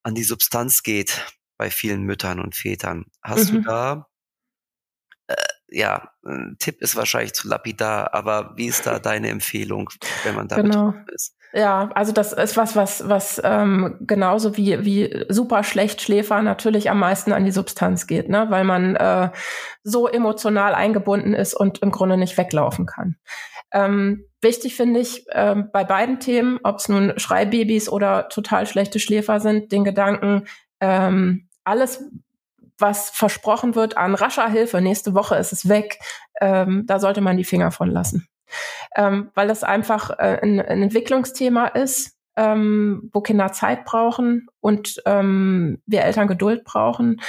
[0.03, 1.25] an die Substanz geht
[1.57, 3.07] bei vielen Müttern und Vätern.
[3.23, 3.57] Hast mhm.
[3.57, 4.07] du da
[5.69, 9.91] ja, ein Tipp ist wahrscheinlich zu lapidar, aber wie ist da deine Empfehlung,
[10.25, 10.95] wenn man da genau.
[11.13, 11.37] ist?
[11.53, 16.91] Ja, also das ist was, was, was ähm, genauso wie, wie super schlecht Schläfer natürlich
[16.91, 18.47] am meisten an die Substanz geht, ne?
[18.51, 19.31] weil man äh,
[19.83, 23.17] so emotional eingebunden ist und im Grunde nicht weglaufen kann.
[23.73, 29.01] Ähm, wichtig finde ich äh, bei beiden Themen, ob es nun Schreibabys oder total schlechte
[29.01, 30.45] Schläfer sind, den Gedanken,
[30.81, 32.05] ähm, alles,
[32.79, 35.99] was versprochen wird an rascher Hilfe, nächste Woche ist es weg,
[36.41, 38.29] ähm, da sollte man die Finger von lassen.
[38.97, 45.03] Ähm, weil das einfach äh, ein, ein, Entwicklungsthema ist, ähm, wo Kinder Zeit brauchen und
[45.07, 47.21] ähm, wir Eltern Geduld brauchen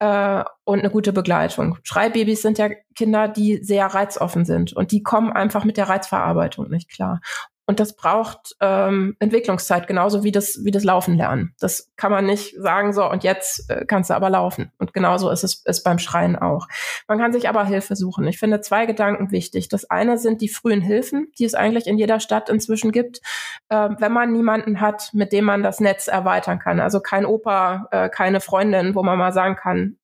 [0.00, 1.78] äh, und eine gute Begleitung.
[1.84, 6.68] Schreibabys sind ja Kinder, die sehr reizoffen sind und die kommen einfach mit der Reizverarbeitung
[6.68, 7.20] nicht klar.
[7.66, 11.52] Und das braucht ähm, Entwicklungszeit, genauso wie das, wie das Laufen lernen.
[11.58, 14.70] Das kann man nicht sagen, so, und jetzt äh, kannst du aber laufen.
[14.78, 16.68] Und genauso ist es ist beim Schreien auch.
[17.08, 18.26] Man kann sich aber Hilfe suchen.
[18.28, 19.68] Ich finde zwei Gedanken wichtig.
[19.68, 23.20] Das eine sind die frühen Hilfen, die es eigentlich in jeder Stadt inzwischen gibt,
[23.68, 26.78] äh, wenn man niemanden hat, mit dem man das Netz erweitern kann.
[26.78, 29.96] Also kein Opa, äh, keine Freundin, wo man mal sagen kann,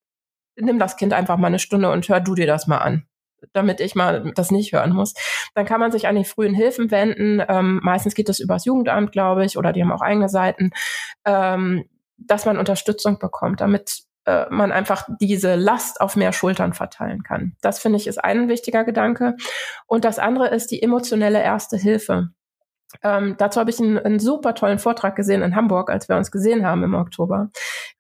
[0.57, 3.07] nimm das Kind einfach mal eine Stunde und hör du dir das mal an
[3.53, 5.15] damit ich mal das nicht hören muss.
[5.55, 7.43] Dann kann man sich an die frühen Hilfen wenden.
[7.49, 10.71] Ähm, meistens geht es übers Jugendamt, glaube ich, oder die haben auch eigene Seiten,
[11.25, 11.85] ähm,
[12.19, 17.57] dass man Unterstützung bekommt, damit äh, man einfach diese Last auf mehr Schultern verteilen kann.
[17.61, 19.37] Das finde ich ist ein wichtiger Gedanke.
[19.87, 22.31] Und das andere ist die emotionelle erste Hilfe.
[23.03, 26.31] Ähm, dazu habe ich einen, einen, super tollen Vortrag gesehen in Hamburg, als wir uns
[26.31, 27.51] gesehen haben im Oktober,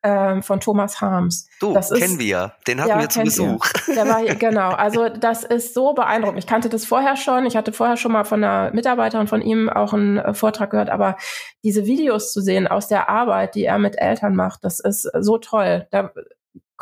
[0.02, 1.48] ähm, von Thomas Harms.
[1.60, 2.52] Du, das kennen ist, wir.
[2.66, 3.66] Den hatten ja, wir zu Besuch.
[3.88, 6.38] Der war, genau, also das ist so beeindruckend.
[6.38, 7.46] Ich kannte das vorher schon.
[7.46, 10.90] Ich hatte vorher schon mal von einer Mitarbeiterin von ihm auch einen äh, Vortrag gehört,
[10.90, 11.16] aber
[11.64, 15.38] diese Videos zu sehen aus der Arbeit, die er mit Eltern macht, das ist so
[15.38, 15.86] toll.
[15.90, 16.10] Da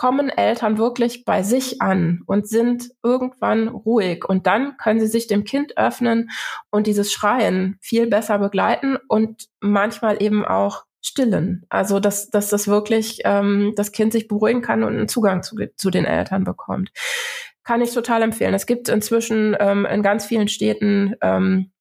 [0.01, 4.25] kommen Eltern wirklich bei sich an und sind irgendwann ruhig.
[4.27, 6.31] Und dann können sie sich dem Kind öffnen
[6.71, 11.67] und dieses Schreien viel besser begleiten und manchmal eben auch stillen.
[11.69, 15.57] Also dass, dass das wirklich ähm, das Kind sich beruhigen kann und einen Zugang zu,
[15.77, 16.93] zu den Eltern bekommt.
[17.63, 18.55] Kann ich total empfehlen.
[18.55, 21.73] Es gibt inzwischen ähm, in ganz vielen Städten ähm,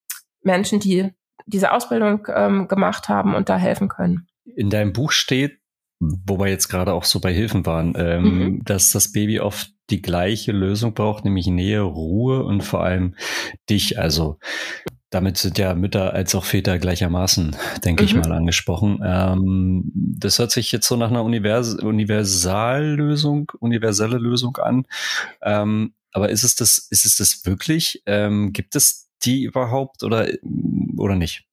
[0.41, 1.09] Menschen, die
[1.45, 4.27] diese Ausbildung ähm, gemacht haben und da helfen können.
[4.43, 5.59] In deinem Buch steht,
[5.99, 8.63] wo wir jetzt gerade auch so bei Hilfen waren, ähm, mhm.
[8.63, 13.15] dass das Baby oft die gleiche Lösung braucht, nämlich Nähe, Ruhe und vor allem
[13.69, 13.99] dich.
[13.99, 14.37] Also
[15.09, 18.07] damit sind ja Mütter als auch Väter gleichermaßen, denke mhm.
[18.07, 19.01] ich mal, angesprochen.
[19.03, 24.85] Ähm, das hört sich jetzt so nach einer Univers Universallösung, universelle Lösung an.
[25.41, 28.03] Ähm, aber ist es das, ist es das wirklich?
[28.05, 30.27] Ähm, gibt es die überhaupt oder,
[30.97, 31.48] oder nicht?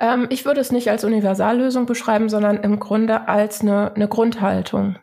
[0.00, 4.96] Ähm, ich würde es nicht als Universallösung beschreiben, sondern im Grunde als eine, eine Grundhaltung.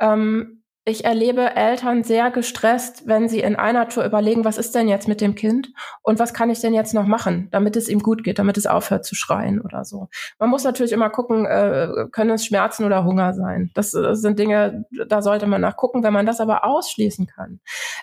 [0.00, 0.56] Ähm,
[0.88, 5.08] ich erlebe Eltern sehr gestresst, wenn sie in einer Tour überlegen, was ist denn jetzt
[5.08, 5.72] mit dem Kind
[6.02, 8.68] und was kann ich denn jetzt noch machen, damit es ihm gut geht, damit es
[8.68, 10.08] aufhört zu schreien oder so.
[10.38, 13.72] Man muss natürlich immer gucken, äh, können es Schmerzen oder Hunger sein.
[13.74, 16.04] Das, das äh, sind Dinge, da sollte man nachgucken.
[16.04, 17.58] Wenn man das aber ausschließen kann,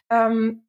[0.10, 0.66] ähm,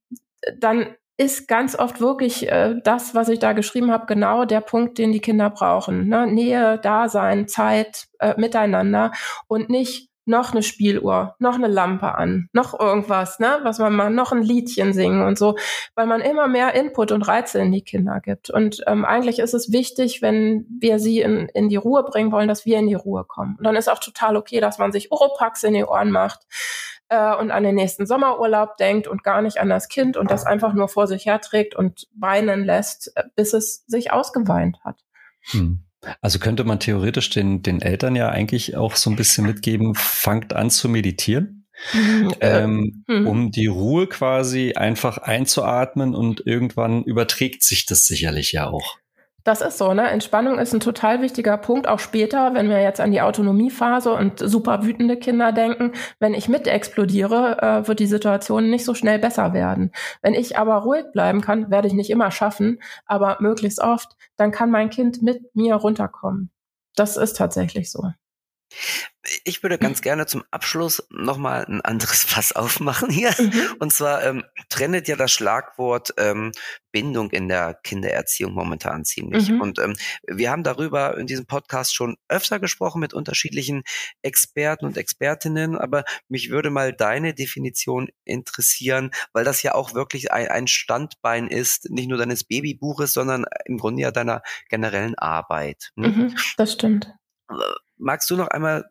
[0.60, 4.98] dann ist ganz oft wirklich äh, das, was ich da geschrieben habe, genau der Punkt,
[4.98, 6.08] den die Kinder brauchen.
[6.08, 6.26] Ne?
[6.26, 9.12] Nähe, Dasein, Zeit, äh, Miteinander
[9.46, 14.10] und nicht noch eine Spieluhr, noch eine Lampe an, noch irgendwas, ne, was man mal,
[14.10, 15.56] noch ein Liedchen singen und so,
[15.94, 18.48] weil man immer mehr Input und Reize in die Kinder gibt.
[18.48, 22.48] Und ähm, eigentlich ist es wichtig, wenn wir sie in, in die Ruhe bringen wollen,
[22.48, 23.56] dass wir in die Ruhe kommen.
[23.58, 26.40] Und dann ist auch total okay, dass man sich Oropax in die Ohren macht
[27.08, 30.46] äh, und an den nächsten Sommerurlaub denkt und gar nicht an das Kind und das
[30.46, 34.96] einfach nur vor sich herträgt und weinen lässt, äh, bis es sich ausgeweint hat.
[35.50, 35.80] Hm.
[36.20, 40.52] Also könnte man theoretisch den, den Eltern ja eigentlich auch so ein bisschen mitgeben, fangt
[40.52, 42.32] an zu meditieren, mhm.
[42.40, 43.26] ähm, mhm.
[43.26, 48.98] um die Ruhe quasi einfach einzuatmen und irgendwann überträgt sich das sicherlich ja auch.
[49.44, 50.08] Das ist so, ne?
[50.08, 54.38] Entspannung ist ein total wichtiger Punkt, auch später, wenn wir jetzt an die Autonomiephase und
[54.38, 55.92] super wütende Kinder denken.
[56.18, 59.92] Wenn ich mit explodiere, äh, wird die Situation nicht so schnell besser werden.
[60.22, 64.50] Wenn ich aber ruhig bleiben kann, werde ich nicht immer schaffen, aber möglichst oft, dann
[64.50, 66.50] kann mein Kind mit mir runterkommen.
[66.96, 68.12] Das ist tatsächlich so.
[69.44, 73.34] Ich würde ganz gerne zum Abschluss nochmal ein anderes Fass aufmachen hier.
[73.38, 73.76] Mhm.
[73.78, 76.52] Und zwar ähm, trennet ja das Schlagwort ähm,
[76.94, 79.50] Bindung in der Kindererziehung momentan ziemlich.
[79.50, 79.60] Mhm.
[79.60, 79.96] Und ähm,
[80.28, 83.82] wir haben darüber in diesem Podcast schon öfter gesprochen mit unterschiedlichen
[84.22, 90.30] Experten und Expertinnen, aber mich würde mal deine Definition interessieren, weil das ja auch wirklich
[90.30, 95.90] ein, ein Standbein ist, nicht nur deines Babybuches, sondern im Grunde ja deiner generellen Arbeit.
[95.96, 96.08] Ne?
[96.08, 97.12] Mhm, das stimmt.
[97.96, 98.90] Magst du noch einmal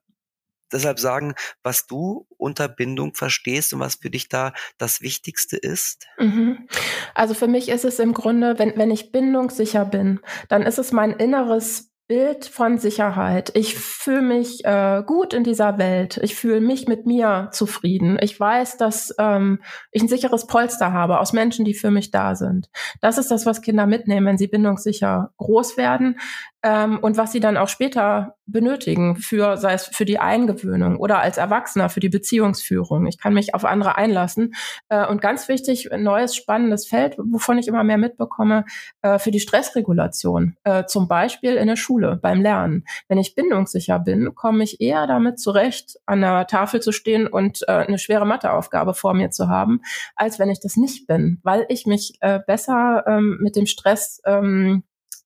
[0.73, 6.07] deshalb sagen, was du unter Bindung verstehst und was für dich da das Wichtigste ist?
[6.17, 6.67] Mhm.
[7.13, 10.91] Also für mich ist es im Grunde, wenn, wenn ich bindungssicher bin, dann ist es
[10.91, 13.51] mein inneres Bild von Sicherheit.
[13.55, 16.19] Ich fühle mich äh, gut in dieser Welt.
[16.21, 18.17] Ich fühle mich mit mir zufrieden.
[18.21, 19.61] Ich weiß, dass ähm,
[19.91, 22.69] ich ein sicheres Polster habe aus Menschen, die für mich da sind.
[22.99, 26.19] Das ist das, was Kinder mitnehmen, wenn sie bindungssicher groß werden
[26.63, 31.19] ähm, und was sie dann auch später benötigen, für, sei es für die Eingewöhnung oder
[31.19, 33.05] als Erwachsener für die Beziehungsführung.
[33.05, 34.53] Ich kann mich auf andere einlassen.
[34.89, 38.65] Äh, und ganz wichtig, ein neues spannendes Feld, wovon ich immer mehr mitbekomme,
[39.01, 40.55] äh, für die Stressregulation.
[40.63, 42.85] Äh, zum Beispiel in der Schule, beim Lernen.
[43.09, 47.63] Wenn ich bindungssicher bin, komme ich eher damit zurecht, an der Tafel zu stehen und
[47.67, 49.81] äh, eine schwere Matheaufgabe vor mir zu haben,
[50.15, 54.21] als wenn ich das nicht bin, weil ich mich äh, besser ähm, mit dem Stress
[54.25, 54.83] ähm,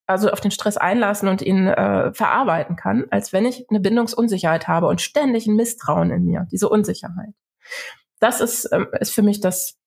[0.08, 4.66] also auf den Stress einlassen und ihn äh, verarbeiten kann, als wenn ich eine Bindungsunsicherheit
[4.66, 7.34] habe und ständig ein Misstrauen in mir, diese Unsicherheit.
[8.18, 9.78] Das ist, ähm, ist für mich das,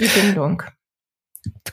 [0.00, 0.62] die Bindung.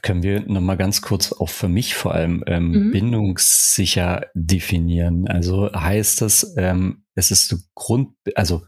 [0.02, 2.92] Können wir nochmal ganz kurz auch für mich vor allem ähm, mhm.
[2.92, 5.28] bindungssicher definieren?
[5.28, 8.64] Also heißt das, ähm, es ist Grund, also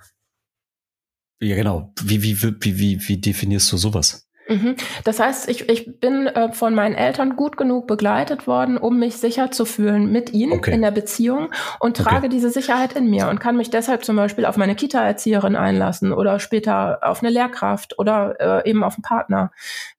[1.42, 4.25] ja genau, wie, wie, wie, wie, wie definierst du sowas?
[4.48, 4.76] Mhm.
[5.04, 9.18] Das heißt, ich, ich bin äh, von meinen Eltern gut genug begleitet worden, um mich
[9.18, 10.74] sicher zu fühlen mit ihnen okay.
[10.74, 12.30] in der Beziehung und trage okay.
[12.30, 16.40] diese Sicherheit in mir und kann mich deshalb zum Beispiel auf meine Kita-Erzieherin einlassen oder
[16.40, 19.52] später auf eine Lehrkraft oder äh, eben auf einen Partner.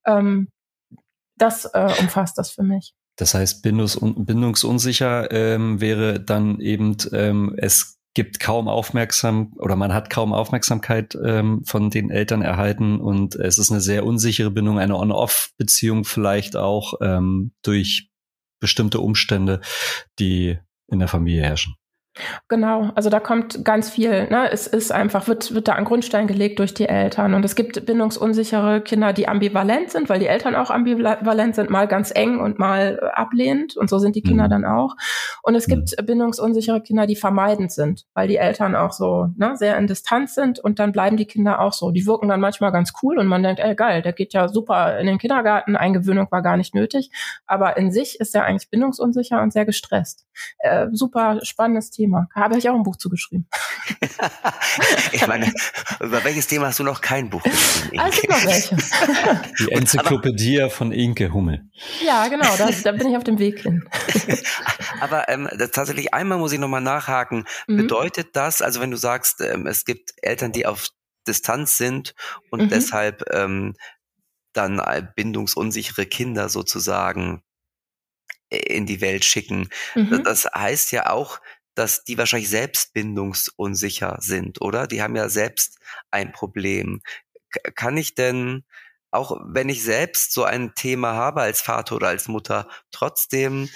[0.04, 0.48] Ähm,
[1.36, 2.94] das äh, umfasst das für mich.
[3.16, 9.92] Das heißt, bindungs bindungsunsicher ähm, wäre dann eben, ähm, es gibt kaum Aufmerksam oder man
[9.92, 14.78] hat kaum Aufmerksamkeit ähm, von den Eltern erhalten und es ist eine sehr unsichere Bindung,
[14.78, 18.08] eine On-Off-Beziehung vielleicht auch ähm, durch
[18.58, 19.60] bestimmte Umstände,
[20.18, 21.74] die in der Familie herrschen.
[22.48, 24.28] Genau, also da kommt ganz viel.
[24.28, 24.50] Ne?
[24.50, 27.34] Es ist einfach, wird, wird da ein Grundstein gelegt durch die Eltern.
[27.34, 31.86] Und es gibt bindungsunsichere Kinder, die ambivalent sind, weil die Eltern auch ambivalent sind, mal
[31.86, 33.76] ganz eng und mal äh, ablehnend.
[33.76, 34.50] Und so sind die Kinder mhm.
[34.50, 34.96] dann auch.
[35.42, 36.06] Und es gibt mhm.
[36.06, 40.58] bindungsunsichere Kinder, die vermeidend sind, weil die Eltern auch so ne, sehr in Distanz sind.
[40.58, 41.90] Und dann bleiben die Kinder auch so.
[41.90, 44.98] Die wirken dann manchmal ganz cool und man denkt, ey geil, der geht ja super
[44.98, 47.10] in den Kindergarten, Eingewöhnung war gar nicht nötig.
[47.46, 50.26] Aber in sich ist er eigentlich bindungsunsicher und sehr gestresst.
[50.58, 52.05] Äh, super spannendes Thema.
[52.06, 52.28] Thema.
[52.34, 53.48] Da habe ich auch ein Buch zugeschrieben.
[55.12, 55.52] ich meine,
[56.00, 58.00] über welches Thema hast du noch kein Buch geschrieben?
[58.00, 58.76] Ah, es gibt noch welche.
[59.58, 61.68] Die Enzyklopädie aber, von Inke Hummel.
[62.04, 63.84] Ja, genau, da, da, bin ich auf dem Weg hin.
[65.00, 67.44] aber ähm, tatsächlich einmal muss ich nochmal nachhaken.
[67.66, 67.76] Mhm.
[67.76, 70.88] Bedeutet das, also wenn du sagst, ähm, es gibt Eltern, die auf
[71.26, 72.14] Distanz sind
[72.50, 72.68] und mhm.
[72.68, 73.74] deshalb ähm,
[74.52, 74.80] dann
[75.16, 77.42] bindungsunsichere Kinder sozusagen
[78.50, 79.68] äh, in die Welt schicken.
[79.94, 80.22] Mhm.
[80.24, 81.40] Das heißt ja auch,
[81.76, 84.86] dass die wahrscheinlich selbst bindungsunsicher sind, oder?
[84.86, 85.78] Die haben ja selbst
[86.10, 87.02] ein Problem.
[87.50, 88.64] K kann ich denn,
[89.10, 93.68] auch wenn ich selbst so ein Thema habe als Vater oder als Mutter, trotzdem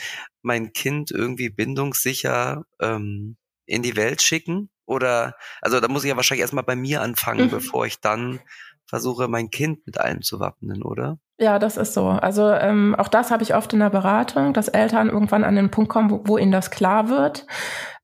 [0.42, 3.36] mein Kind irgendwie bindungssicher ähm,
[3.66, 4.70] in die Welt schicken?
[4.86, 7.50] Oder, also da muss ich ja wahrscheinlich erstmal bei mir anfangen, mhm.
[7.50, 8.40] bevor ich dann
[8.86, 11.18] versuche, mein Kind mit allem zu wappnen, oder?
[11.42, 12.06] Ja, das ist so.
[12.08, 15.70] Also ähm, auch das habe ich oft in der Beratung, dass Eltern irgendwann an den
[15.70, 17.46] Punkt kommen, wo, wo ihnen das klar wird.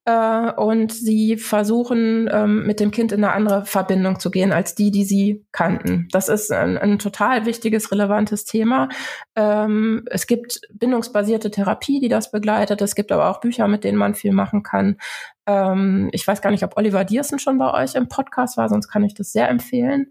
[0.07, 4.75] äh, und sie versuchen ähm, mit dem Kind in eine andere Verbindung zu gehen als
[4.77, 6.09] die, die sie kannten.
[6.13, 8.89] Das ist ein, ein total wichtiges, relevantes Thema.
[9.37, 12.81] Ähm, es gibt bindungsbasierte Therapie, die das begleitet.
[12.83, 14.99] Es gibt aber auch Bücher, mit denen man viel machen kann.
[15.47, 18.89] Ähm, ich weiß gar nicht, ob Oliver Diersen schon bei euch im Podcast war, sonst
[18.89, 20.11] kann ich das sehr empfehlen.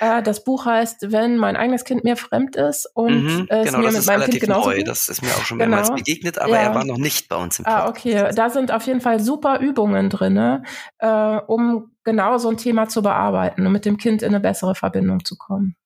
[0.00, 3.78] Äh, das Buch heißt, wenn mein eigenes Kind mir fremd ist und Mhm, es genau,
[3.78, 4.82] mir das mit ist meinem Kind genauso neu.
[4.84, 5.76] Das ist mir auch schon Genau.
[5.76, 6.62] mehrmals begegnet, aber Ja.
[6.62, 8.06] er war noch nicht bei uns im Ah, Podcast.
[8.06, 8.30] okay.
[8.34, 10.62] Da sind auf jeden Fall super Übungen drinne,
[10.98, 11.08] äh,
[11.46, 15.24] um genau so ein Thema zu bearbeiten und mit dem Kind in eine bessere Verbindung
[15.24, 15.76] zu kommen.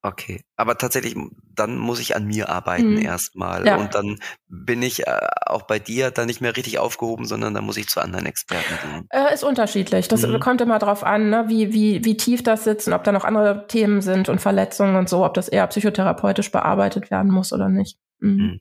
[0.00, 1.16] Okay, aber tatsächlich,
[1.56, 3.00] dann muss ich an mir arbeiten Mhm.
[3.02, 3.66] erstmal.
[3.66, 3.76] Ja.
[3.78, 7.64] Und dann bin ich äh, auch bei dir dann nicht mehr richtig aufgehoben, sondern dann
[7.64, 9.06] muss ich zu anderen Experten gehen.
[9.10, 10.06] Äh, ist unterschiedlich.
[10.06, 10.38] Das Mhm.
[10.38, 11.46] kommt immer drauf an, ne?
[11.48, 14.94] wie, wie, wie tief das sitzt und ob da noch andere Themen sind und Verletzungen
[14.94, 17.98] und so, ob das eher psychotherapeutisch bearbeitet werden muss oder nicht.
[18.20, 18.60] Mhm.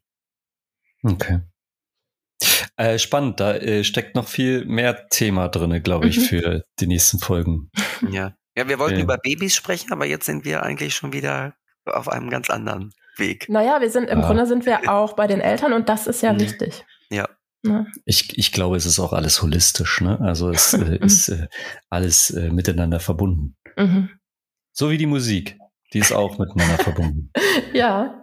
[1.03, 1.11] Mhm.
[1.11, 1.41] Okay.
[2.77, 6.21] Äh, spannend, da äh, steckt noch viel mehr Thema drinne, glaube ich, Mhm.
[6.23, 7.69] für die nächsten Folgen.
[8.09, 8.33] Ja.
[8.57, 9.03] Ja, wir wollten Ja.
[9.03, 11.53] über Babys sprechen, aber jetzt sind wir eigentlich schon wieder
[11.85, 13.47] auf einem ganz anderen Weg.
[13.49, 14.27] Naja, wir sind im Ah.
[14.27, 16.39] Grunde sind wir auch bei den Eltern und das ist ja Mhm.
[16.41, 16.83] wichtig.
[17.09, 17.29] Ja.
[17.63, 17.87] Ne?
[18.05, 20.19] Ich, ich glaube, es ist auch alles holistisch, ne?
[20.21, 21.47] Also es äh, ist äh,
[21.89, 23.55] alles äh, miteinander verbunden.
[23.75, 24.09] Mhm.
[24.73, 25.57] So wie die Musik.
[25.93, 27.31] Die ist auch miteinander verbunden.
[27.73, 28.21] Ja.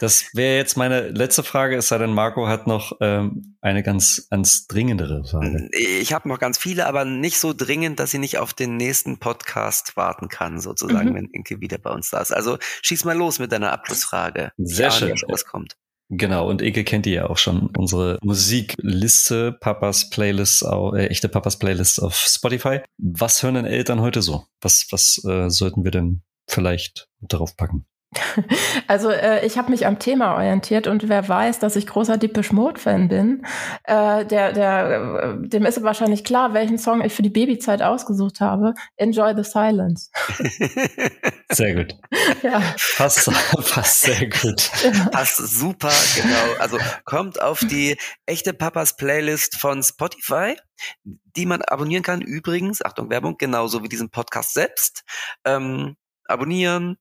[0.00, 4.28] Das wäre jetzt meine letzte Frage, es sei denn, Marco hat noch ähm, eine ganz,
[4.30, 5.68] ganz dringendere Frage.
[5.72, 9.18] Ich habe noch ganz viele, aber nicht so dringend, dass sie nicht auf den nächsten
[9.18, 11.14] Podcast warten kann, sozusagen, Mhm.
[11.14, 12.32] wenn Inke wieder bei uns da ist.
[12.32, 14.52] Also schieß mal los mit deiner Abschlussfrage.
[14.58, 15.14] Sehr schön.
[15.28, 15.76] was kommt.
[16.08, 17.70] Genau, und Ike kennt die ja auch schon.
[17.76, 22.80] Unsere Musikliste, Papas Playlist, äh, echte Papas Playlist auf Spotify.
[22.98, 24.44] Was hören denn Eltern heute so?
[24.60, 27.86] Was, was äh, sollten wir denn vielleicht darauf packen?
[28.88, 32.52] Also äh, ich habe mich am Thema orientiert und wer weiß, dass ich großer Deepish
[32.52, 33.44] Mode Fan bin,
[33.84, 38.40] äh, der, der, äh, dem ist wahrscheinlich klar, welchen Song ich für die Babyzeit ausgesucht
[38.40, 38.74] habe.
[38.96, 40.10] Enjoy the Silence.
[41.50, 41.94] Sehr gut.
[42.42, 42.62] ja.
[42.96, 43.30] Passt,
[43.70, 44.70] passt sehr gut.
[45.12, 46.60] Passt super, genau.
[46.60, 50.56] Also kommt auf die echte Papas Playlist von Spotify,
[51.04, 52.20] die man abonnieren kann.
[52.20, 55.04] Übrigens, Achtung, Werbung, genauso wie diesen Podcast selbst.
[55.44, 55.96] Ähm,
[56.28, 56.98] abonnieren,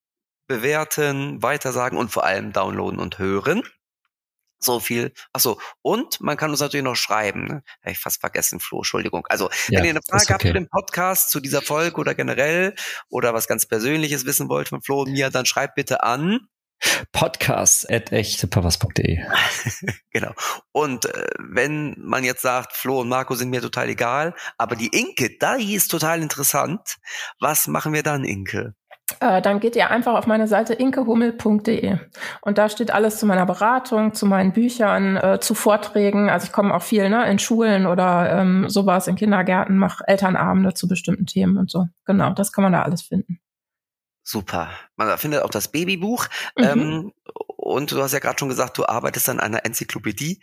[0.47, 3.63] bewerten, weitersagen und vor allem downloaden und hören.
[4.59, 5.13] So viel.
[5.34, 7.45] Achso, und man kann uns natürlich noch schreiben.
[7.45, 7.63] Ne?
[7.84, 9.26] Hab ich fast vergessen, Flo, Entschuldigung.
[9.28, 10.47] Also, Ja, wenn ihr eine Frage habt okay.
[10.49, 12.73] zu dem Podcast, zu dieser Folge oder generell
[13.09, 16.47] oder was ganz Persönliches wissen wollt von Flo und mir, dann schreibt bitte an
[17.11, 19.19] Podcast at echtepapas.de.
[20.11, 20.34] Genau.
[20.71, 24.88] Und äh, wenn man jetzt sagt, Flo und Marco sind mir total egal, aber die
[24.88, 26.97] Inke, da ist total interessant.
[27.39, 28.76] Was machen wir dann, Inke?
[29.20, 31.97] Äh, dann geht ihr einfach auf meine Seite inkehummel.de
[32.41, 36.30] und da steht alles zu meiner Beratung, zu meinen Büchern, äh, zu Vorträgen.
[36.30, 40.74] Also ich komme auch viel ne, in Schulen oder ähm, sowas, in Kindergärten, mache Elternabende
[40.74, 41.88] zu bestimmten Themen und so.
[42.06, 43.39] Genau, das kann man da alles finden.
[44.24, 44.72] Super.
[44.95, 46.28] Man findet auch das Babybuch.
[46.58, 46.64] Mhm.
[46.64, 47.14] Ähm,
[47.58, 50.39] und du hast ja gerade schon gesagt, du arbeitest an einer Enzyklopädie.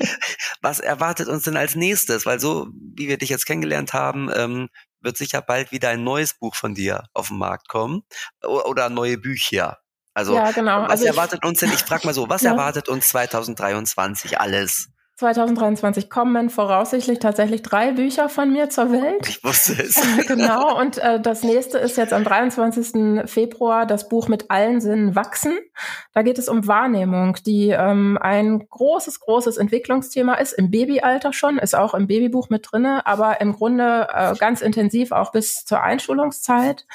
[0.60, 2.26] Was erwartet uns denn als nächstes?
[2.26, 4.68] Weil so, wie wir dich jetzt kennengelernt haben, ähm,
[5.04, 8.02] wird sicher bald wieder ein neues Buch von dir auf den Markt kommen.
[8.44, 9.78] Oder neue Bücher.
[10.14, 10.82] Also, ja, genau.
[10.82, 12.52] was Also ich, erwartet uns denn, ich frage mal so, was Ja.
[12.52, 14.88] erwartet uns 2023 alles?
[15.16, 19.28] 2023 kommen voraussichtlich tatsächlich drei Bücher von mir zur Welt.
[19.28, 20.00] Ich wusste es.
[20.26, 23.30] genau, und äh, das nächste ist jetzt am 23.
[23.30, 25.56] Februar das Buch mit allen Sinnen wachsen.
[26.14, 31.58] Da geht es um Wahrnehmung, die ähm, ein großes, großes Entwicklungsthema ist, im Babyalter schon,
[31.58, 35.80] ist auch im Babybuch mit drinne, aber im Grunde äh, ganz intensiv auch bis zur
[35.80, 36.86] Einschulungszeit.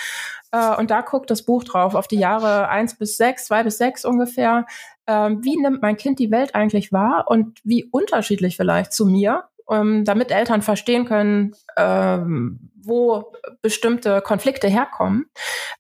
[0.52, 3.78] Äh, und da guckt das Buch drauf, auf die Jahre eins bis sechs, zwei bis
[3.78, 4.66] sechs ungefähr.
[5.10, 9.46] Ähm, wie nimmt mein Kind die Welt eigentlich wahr und wie unterschiedlich vielleicht zu mir,
[9.68, 13.34] ähm, damit Eltern verstehen können, ähm, wo
[13.64, 15.26] bestimmte Konflikte herkommen.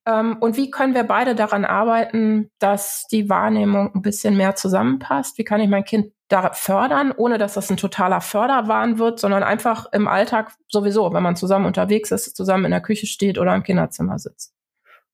[0.07, 5.37] Ähm, und wie können wir beide daran arbeiten, dass die Wahrnehmung ein bisschen mehr zusammenpasst?
[5.37, 9.43] Wie kann ich mein Kind da fördern, ohne dass das ein totaler Förderwahn wird, sondern
[9.43, 13.53] einfach im Alltag sowieso, wenn man zusammen unterwegs ist, zusammen in der Küche steht oder
[13.55, 14.58] im Kinderzimmer sitzt.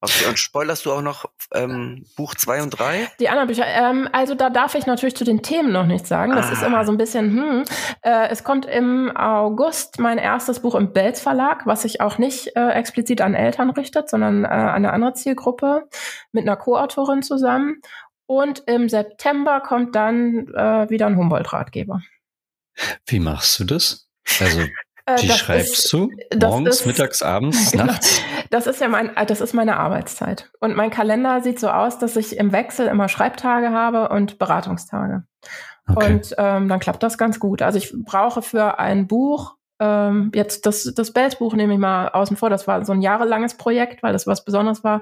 [0.02, 3.10] Okay, und spoilerst du auch noch ähm, Buch zwei und drei?
[3.20, 6.34] Die anderen Bücher, ähm, also da darf ich natürlich zu den Themen noch nichts sagen.
[6.36, 6.52] Das Ah.
[6.54, 7.64] ist immer so ein bisschen, hm.
[8.04, 12.56] Äh, es kommt im August mein erstes Buch im Belz Verlag, was sich auch nicht
[12.56, 15.88] äh, explizit an Eltern richtet, sondern äh, an eine andere Zielgruppe
[16.32, 17.82] mit einer Co-Autorin zusammen.
[18.28, 22.02] Und im September kommt dann äh, wieder ein Humboldt-Ratgeber.
[23.08, 24.10] Wie machst du das?
[24.40, 24.66] Also,
[25.08, 27.86] Äh, die schreibst ist- du das morgens, ist- mittags, abends, Genau.
[27.86, 28.22] nachts?
[28.50, 30.52] Das ist ja mein, äh, das ist meine Arbeitszeit.
[30.60, 35.24] Und mein Kalender sieht so aus, dass ich im Wechsel immer Schreibtage habe und Beratungstage.
[35.88, 36.14] Okay.
[36.14, 37.62] Und ähm, dann klappt das ganz gut.
[37.62, 42.38] Also ich brauche für ein Buch ähm, jetzt das, das Bells-Buch nehme ich mal außen
[42.38, 45.02] vor, das war so ein jahrelanges Projekt, weil das was Besonderes war.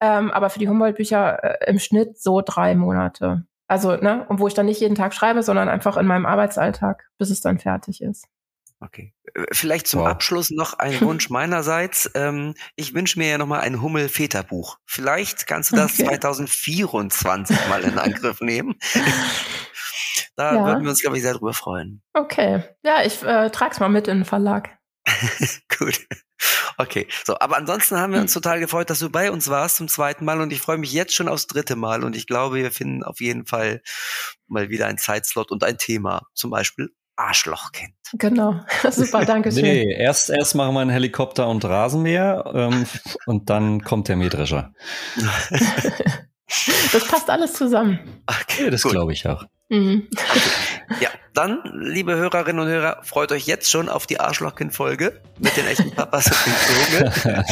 [0.00, 3.44] Ähm, aber für die Humboldt-Bücher äh, im Schnitt so drei Monate.
[3.66, 7.08] Also, ne, und wo ich dann nicht jeden Tag schreibe, sondern einfach in meinem Arbeitsalltag,
[7.18, 8.26] bis es dann fertig ist.
[8.82, 9.14] Okay.
[9.34, 10.08] Äh, vielleicht zum wow.
[10.08, 12.10] Abschluss noch ein Wunsch meinerseits.
[12.14, 14.78] Ähm, ich wünsche mir ja nochmal ein Hummel-Väter-Buch.
[14.84, 16.08] Vielleicht kannst du das okay.
[16.08, 18.76] 2024 mal in Angriff nehmen.
[20.34, 20.64] Da ja.
[20.64, 22.02] würden wir uns, glaube ich, sehr drüber freuen.
[22.14, 22.64] Okay.
[22.82, 24.70] Ja, ich äh, trage es mal mit in den Verlag.
[25.78, 26.06] Gut.
[26.78, 29.88] Okay, so, aber ansonsten haben wir uns total gefreut, dass du bei uns warst zum
[29.88, 32.70] zweiten Mal und ich freue mich jetzt schon aufs dritte Mal und ich glaube, wir
[32.70, 33.82] finden auf jeden Fall
[34.46, 37.92] mal wieder ein Zeitslot und ein Thema, zum Beispiel Arschlochkind.
[38.14, 38.60] Genau,
[38.90, 39.62] super, danke schön.
[39.62, 42.86] Nee, erst, erst machen wir einen Helikopter und Rasenmäher ähm,
[43.26, 44.72] und dann kommt der Mähdrescher.
[46.92, 47.98] das passt alles zusammen.
[48.26, 49.44] Okay, das glaube ich auch.
[49.68, 50.08] Mhm.
[51.00, 55.66] Ja, dann, liebe Hörerinnen und Hörer, freut euch jetzt schon auf die Arschlochkind-Folge mit den
[55.66, 57.44] echten Papas und den Zunge.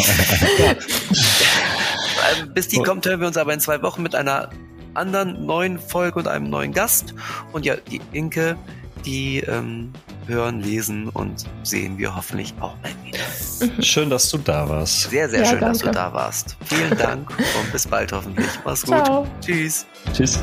[2.30, 4.50] Ähm, bis die kommt, hören wir uns aber in zwei Wochen mit einer
[4.94, 7.14] anderen neuen Folge und einem neuen Gast.
[7.52, 8.56] Und ja, die Inke,
[9.04, 9.92] die ähm,
[10.26, 13.82] hören, lesen und sehen wir hoffentlich auch bald wieder.
[13.82, 15.10] Schön, dass du da warst.
[15.10, 15.78] Sehr, sehr ja, schön, danke.
[15.78, 16.56] dass du da warst.
[16.64, 18.48] Vielen Dank und bis bald hoffentlich.
[18.64, 19.04] Mach's gut.
[19.04, 19.26] Ciao.
[19.40, 19.86] Tschüss.
[20.12, 20.40] Tschüss.